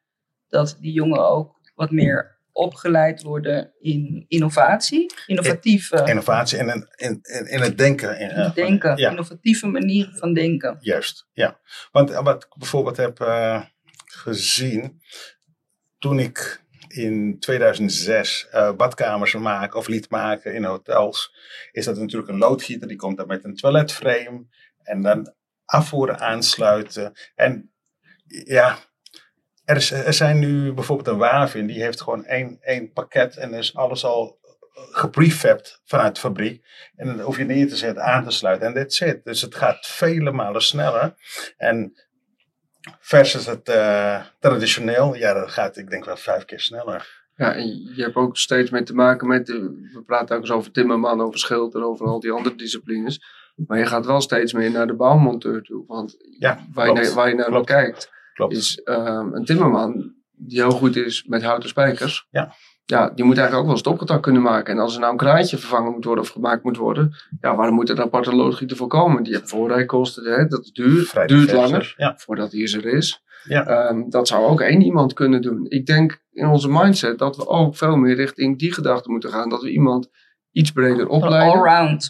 [0.48, 7.18] dat die jongeren ook wat meer opgeleid worden in innovatie, innovatieve Innovatie en in, in,
[7.22, 8.18] in, in het denken.
[8.18, 9.10] In, eh, denken, ja.
[9.10, 10.76] innovatieve manieren van denken.
[10.80, 11.60] Juist, ja.
[11.92, 13.62] Want eh, wat ik bijvoorbeeld heb eh,
[14.04, 15.00] gezien,
[15.98, 21.34] toen ik in 2006 eh, badkamers maak of liet maken in hotels,
[21.72, 24.46] is dat natuurlijk een loodgieter, die komt dan met een toiletframe
[24.82, 25.34] en dan
[25.64, 27.12] afvoeren aansluiten.
[27.34, 27.72] En
[28.26, 28.78] ja,
[29.68, 33.76] er, er zijn nu bijvoorbeeld een Wavin, die heeft gewoon één, één pakket en is
[33.76, 34.38] alles al
[34.90, 36.64] geprefabbed vanuit de fabriek.
[36.96, 39.24] En dan hoef je neer te zetten, aan te sluiten en that's it.
[39.24, 41.14] Dus het gaat vele malen sneller.
[41.56, 41.92] En
[43.00, 47.26] versus het eh, traditioneel, ja, dat gaat ik denk wel vijf keer sneller.
[47.34, 50.50] Ja, en je hebt ook steeds mee te maken met, de, we praten ook eens
[50.50, 53.20] over timmerman, over schilder, over al die andere disciplines.
[53.66, 55.84] Maar je gaat wel steeds meer naar de bouwmonteur toe.
[55.86, 57.06] Want Ja, waar, je, klopt.
[57.06, 57.66] naar- waar je naar Klopt.
[57.66, 58.56] kijkt, Klopt.
[58.56, 62.26] is ehm, een timmerman die heel goed is met houten spijkers.
[62.30, 62.54] Ja.
[62.84, 64.74] Ja, die moet eigenlijk ook wel een stopcontact kunnen maken.
[64.74, 67.74] En als er nou een kraantje vervangen moet worden of gemaakt moet worden, ja, waarom
[67.74, 69.22] moet er een aparte loodgieter voor komen?
[69.22, 70.46] Die heeft voorrijkosten, hè?
[70.46, 73.22] dat is duur, Vrij duurt langer Ja, voordat hij er is.
[73.44, 73.66] Ja.
[73.66, 75.66] Ehm, dat zou ook één iemand kunnen doen.
[75.68, 79.48] Ik denk in onze mindset dat we ook veel meer richting die gedachte moeten gaan.
[79.48, 80.10] Dat we iemand
[80.52, 81.52] iets breder opleiden.
[81.52, 82.08] Allround.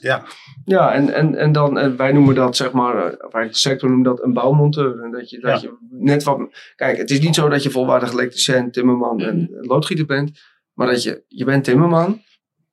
[0.64, 3.88] Ja, en, en, en dan, en wij noemen dat zeg maar, eh, wij de sector
[3.88, 5.02] noemen dat een bouwmonteur.
[5.02, 6.38] En dat je, dat je net wat,
[6.76, 10.40] kijk, het is niet zo dat je volwaardig elektricien, timmerman en loodgieter bent.
[10.74, 12.22] Maar dat je, je bent timmerman,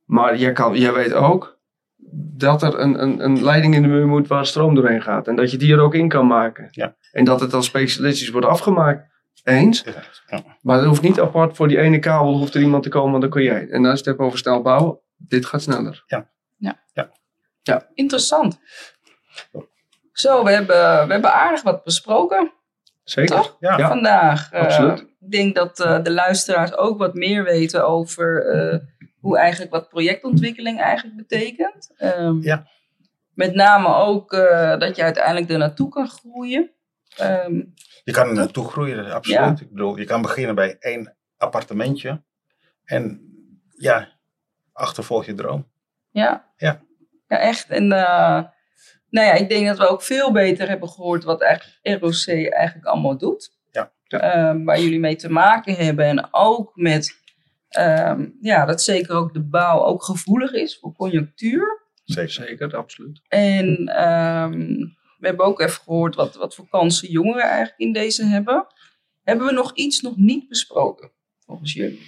[0.05, 1.59] maar jij, kan, jij weet ook
[2.37, 5.27] dat er een, een, een leiding in de muur moet waar stroom doorheen gaat.
[5.27, 6.67] En dat je die er ook in kan maken.
[6.71, 6.95] Ja.
[7.11, 9.13] En dat het dan specialistisch wordt afgemaakt.
[9.43, 9.85] Eens.
[10.27, 10.43] ja.
[10.61, 13.21] Maar er hoeft niet apart voor die ene kabel hoeft er iemand te komen, want
[13.21, 13.67] dan kun jij.
[13.69, 16.03] En als je het hebt over snel bouwen, dit gaat sneller.
[17.93, 18.59] Interessant.
[20.11, 22.51] Zo, we hebben, we hebben aardig wat besproken
[23.03, 23.35] Zeker.
[23.35, 23.57] Toch?
[23.59, 23.77] Ja.
[23.77, 23.87] Ja.
[23.87, 24.51] vandaag.
[24.51, 24.99] Eh, absoluut.
[24.99, 28.79] ik denk dat eh, de luisteraars ook wat meer weten over eh,
[29.19, 31.93] hoe eigenlijk wat projectontwikkeling eigenlijk betekent.
[31.97, 32.67] Ehm, Ja.
[33.33, 36.71] Met name ook eh, dat je uiteindelijk er naartoe kan groeien.
[37.17, 37.61] Ehm,
[38.03, 39.59] Je kan er naartoe groeien, absoluut.
[39.59, 39.65] Ja.
[39.65, 42.23] Ik bedoel, je kan beginnen bij één appartementje.
[42.83, 43.33] En
[43.77, 44.14] ja,
[44.75, 45.67] achtervolg je droom.
[46.11, 46.53] Ja.
[46.57, 46.81] Ja.
[47.27, 47.69] Ja, echt.
[47.69, 48.43] En eh,
[49.09, 52.85] nou ja, ik denk dat we ook veel beter hebben gehoord wat eigenlijk ROC eigenlijk
[52.85, 53.57] allemaal doet.
[53.71, 53.91] Ja.
[54.03, 54.19] Ja.
[54.19, 56.05] Ehm, waar jullie mee te maken hebben.
[56.05, 57.21] En ook met,
[57.69, 61.83] ehm, ja, dat zeker ook de bouw ook gevoelig is voor conjunctuur.
[62.03, 62.31] Zeker.
[62.31, 63.21] Zeker, absoluut.
[63.27, 64.77] En ehm,
[65.17, 68.67] we hebben ook even gehoord wat, wat voor kansen jongeren eigenlijk in deze hebben.
[69.23, 71.11] Hebben we nog iets nog niet besproken,
[71.45, 72.01] volgens jullie?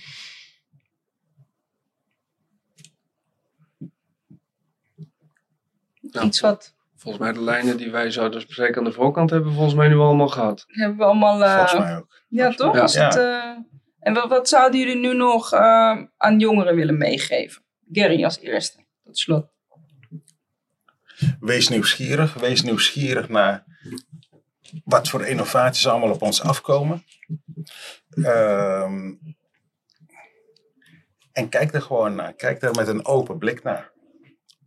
[6.20, 6.26] Ja.
[6.28, 9.74] Iets wat Volgens mij de lijnen die wij zouden bespreken aan de voorkant hebben volgens
[9.76, 10.66] mij nu allemaal gehad.
[10.68, 11.44] hebben we allemaal...
[11.44, 12.22] eh, Volgens mij ook.
[12.28, 12.76] Ja, toch?
[12.76, 12.84] Ja.
[12.84, 13.56] Is het, eh,
[14.00, 17.64] en wat, wat zouden jullie nu nog eh, aan jongeren willen meegeven?
[17.92, 19.48] Gary als eerste, tot slot.
[21.40, 22.34] Wees nieuwsgierig.
[22.34, 23.64] Wees nieuwsgierig naar
[24.84, 27.04] wat voor innovaties allemaal op ons afkomen.
[28.10, 29.14] Ehm,
[31.32, 32.34] en kijk er gewoon naar.
[32.34, 33.92] Kijk er met een open blik naar.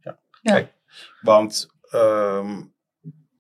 [0.01, 0.19] Ja.
[0.41, 0.53] Ja.
[0.53, 0.73] Kijk,
[1.21, 2.63] want ehm,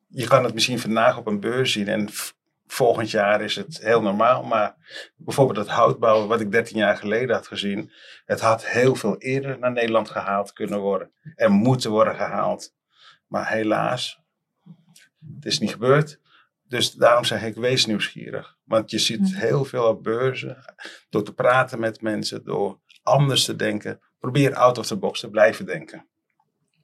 [0.09, 2.09] je kan het misschien vandaag op een beurs zien en
[2.67, 4.43] volgend jaar is het heel normaal.
[4.43, 4.75] Maar
[5.17, 7.93] bijvoorbeeld het houtbouwen, wat ik 13 jaar geleden had gezien,
[8.25, 11.11] het had heel veel eerder naar Nederland gehaald kunnen worden.
[11.35, 12.75] En moeten worden gehaald.
[13.27, 14.21] Maar helaas,
[15.35, 16.19] het is niet gebeurd.
[16.69, 18.57] Dus daarom zeg ik, wees nieuwsgierig.
[18.65, 19.35] Want je ziet Mhm.
[19.35, 20.65] heel veel op beurzen.
[21.09, 24.01] Door te praten met mensen, door anders te denken.
[24.19, 26.07] Probeer out of the box te blijven denken.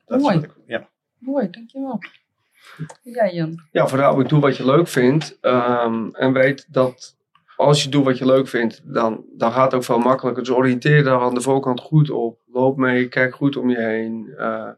[0.07, 0.35] Dat is Mooi.
[0.37, 0.89] wat ik- ja.
[1.19, 1.99] Mooi, dankjewel.
[3.03, 3.61] Ja, Jan.
[3.73, 5.39] Ja, vooral doe wat je leuk vindt.
[5.41, 7.17] ehm, en weet dat
[7.57, 10.43] als je doet wat je leuk vindt, dan, dan gaat het ook veel makkelijker.
[10.45, 12.41] Dus oriënteer daar aan de voorkant goed op.
[12.47, 14.35] Loop mee, kijk goed om je heen.
[14.37, 14.69] eh,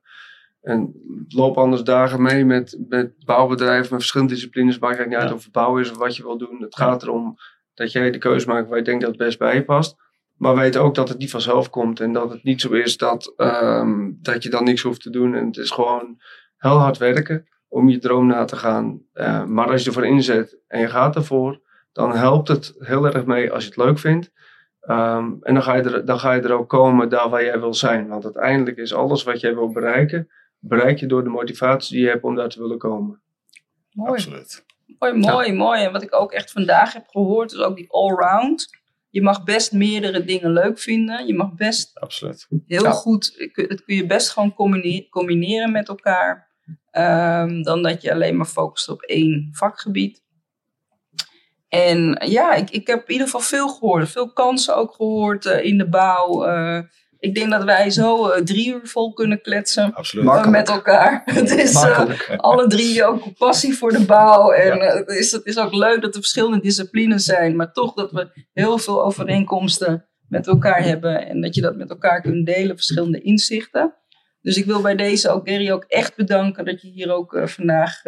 [0.61, 0.93] en
[1.29, 4.79] loop anders dagen mee met, met bouwbedrijven, met verschillende disciplines.
[4.79, 6.61] Maakt eigenlijk niet uit of het bouw is of wat je wil doen.
[6.63, 7.37] Het gaat erom
[7.75, 9.97] dat jij de keuze maakt waar je denkt dat het best bij je past.
[10.39, 12.01] Maar weet ook dat het niet vanzelf komt.
[12.01, 15.35] En dat het niet zo is dat, ehm, dat je dan niks hoeft te doen.
[15.35, 16.21] En het is gewoon
[16.57, 19.03] heel hard werken om je droom na te gaan.
[19.13, 21.61] Eh, maar als je ervoor inzet en je gaat ervoor,
[21.93, 24.33] dan helpt het heel erg mee als je het leuk vindt.
[24.81, 27.61] Ehm, en dan ga, je er, dan ga je er ook komen daar waar jij
[27.61, 28.09] wil zijn.
[28.09, 30.29] Want uiteindelijk is alles wat jij wil bereiken,
[30.59, 33.21] bereik je door de motivatie die je hebt om daar te willen komen.
[33.93, 34.11] Mooi.
[34.11, 34.65] Absoluut.
[34.99, 35.85] Mooi, mooi, mooi.
[35.85, 38.69] En wat ik ook echt vandaag heb gehoord, is ook die allround.
[39.19, 41.27] Je mag best meerdere dingen leuk vinden.
[41.27, 42.47] Je mag best Absoluut.
[42.67, 42.91] heel Ja.
[42.91, 46.47] goed, het kun je best gewoon combine- combineren met elkaar.
[46.91, 50.23] ehm, dan dat je alleen maar focust op één vakgebied.
[51.69, 54.09] En ja, ik, ik heb in ieder geval veel gehoord.
[54.11, 56.45] Veel kansen ook gehoord eh, in de bouw.
[56.45, 56.81] Eh,
[57.19, 61.23] ik denk dat wij zo eh, drie uur vol kunnen kletsen eh, met elkaar.
[61.35, 64.51] Het is eh, alle drie ook passie voor de bouw.
[64.51, 64.97] En Ja.
[64.97, 67.57] het, is, het is ook leuk dat er verschillende disciplines zijn.
[67.57, 71.27] Maar toch dat we heel veel overeenkomsten met elkaar hebben.
[71.27, 73.95] En dat je dat met elkaar kunt delen, verschillende inzichten.
[74.41, 78.03] Dus ik wil bij deze ook Gary ook echt bedanken dat je hier ook vandaag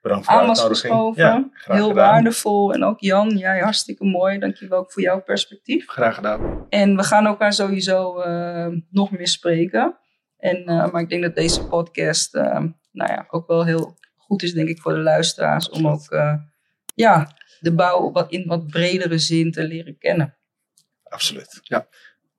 [0.00, 1.16] Bedankt voor de aan was uitnodiging.
[1.16, 1.94] Ja, Heel gedaan.
[1.94, 2.72] waardevol.
[2.72, 4.38] En ook Jan, jij hartstikke mooi.
[4.38, 5.88] Dankjewel ook voor jouw perspectief.
[5.88, 6.66] Graag gedaan.
[6.68, 9.98] En we gaan elkaar sowieso eh, nog meer spreken.
[10.36, 12.58] En, eh, maar ik denk dat deze podcast eh,
[12.92, 15.68] nou ja, ook wel heel goed is, denk ik, voor de luisteraars.
[15.68, 16.34] Om ook eh,
[16.94, 17.30] ja,
[17.60, 20.36] de bouw wat in wat bredere zin te leren kennen.
[21.02, 21.60] Absoluut.
[21.62, 21.88] Ja.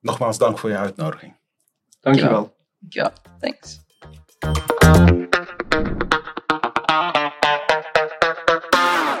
[0.00, 1.36] Nogmaals dank voor je uitnodiging.
[2.00, 2.56] Dankjewel.
[2.88, 3.78] Ja, thanks.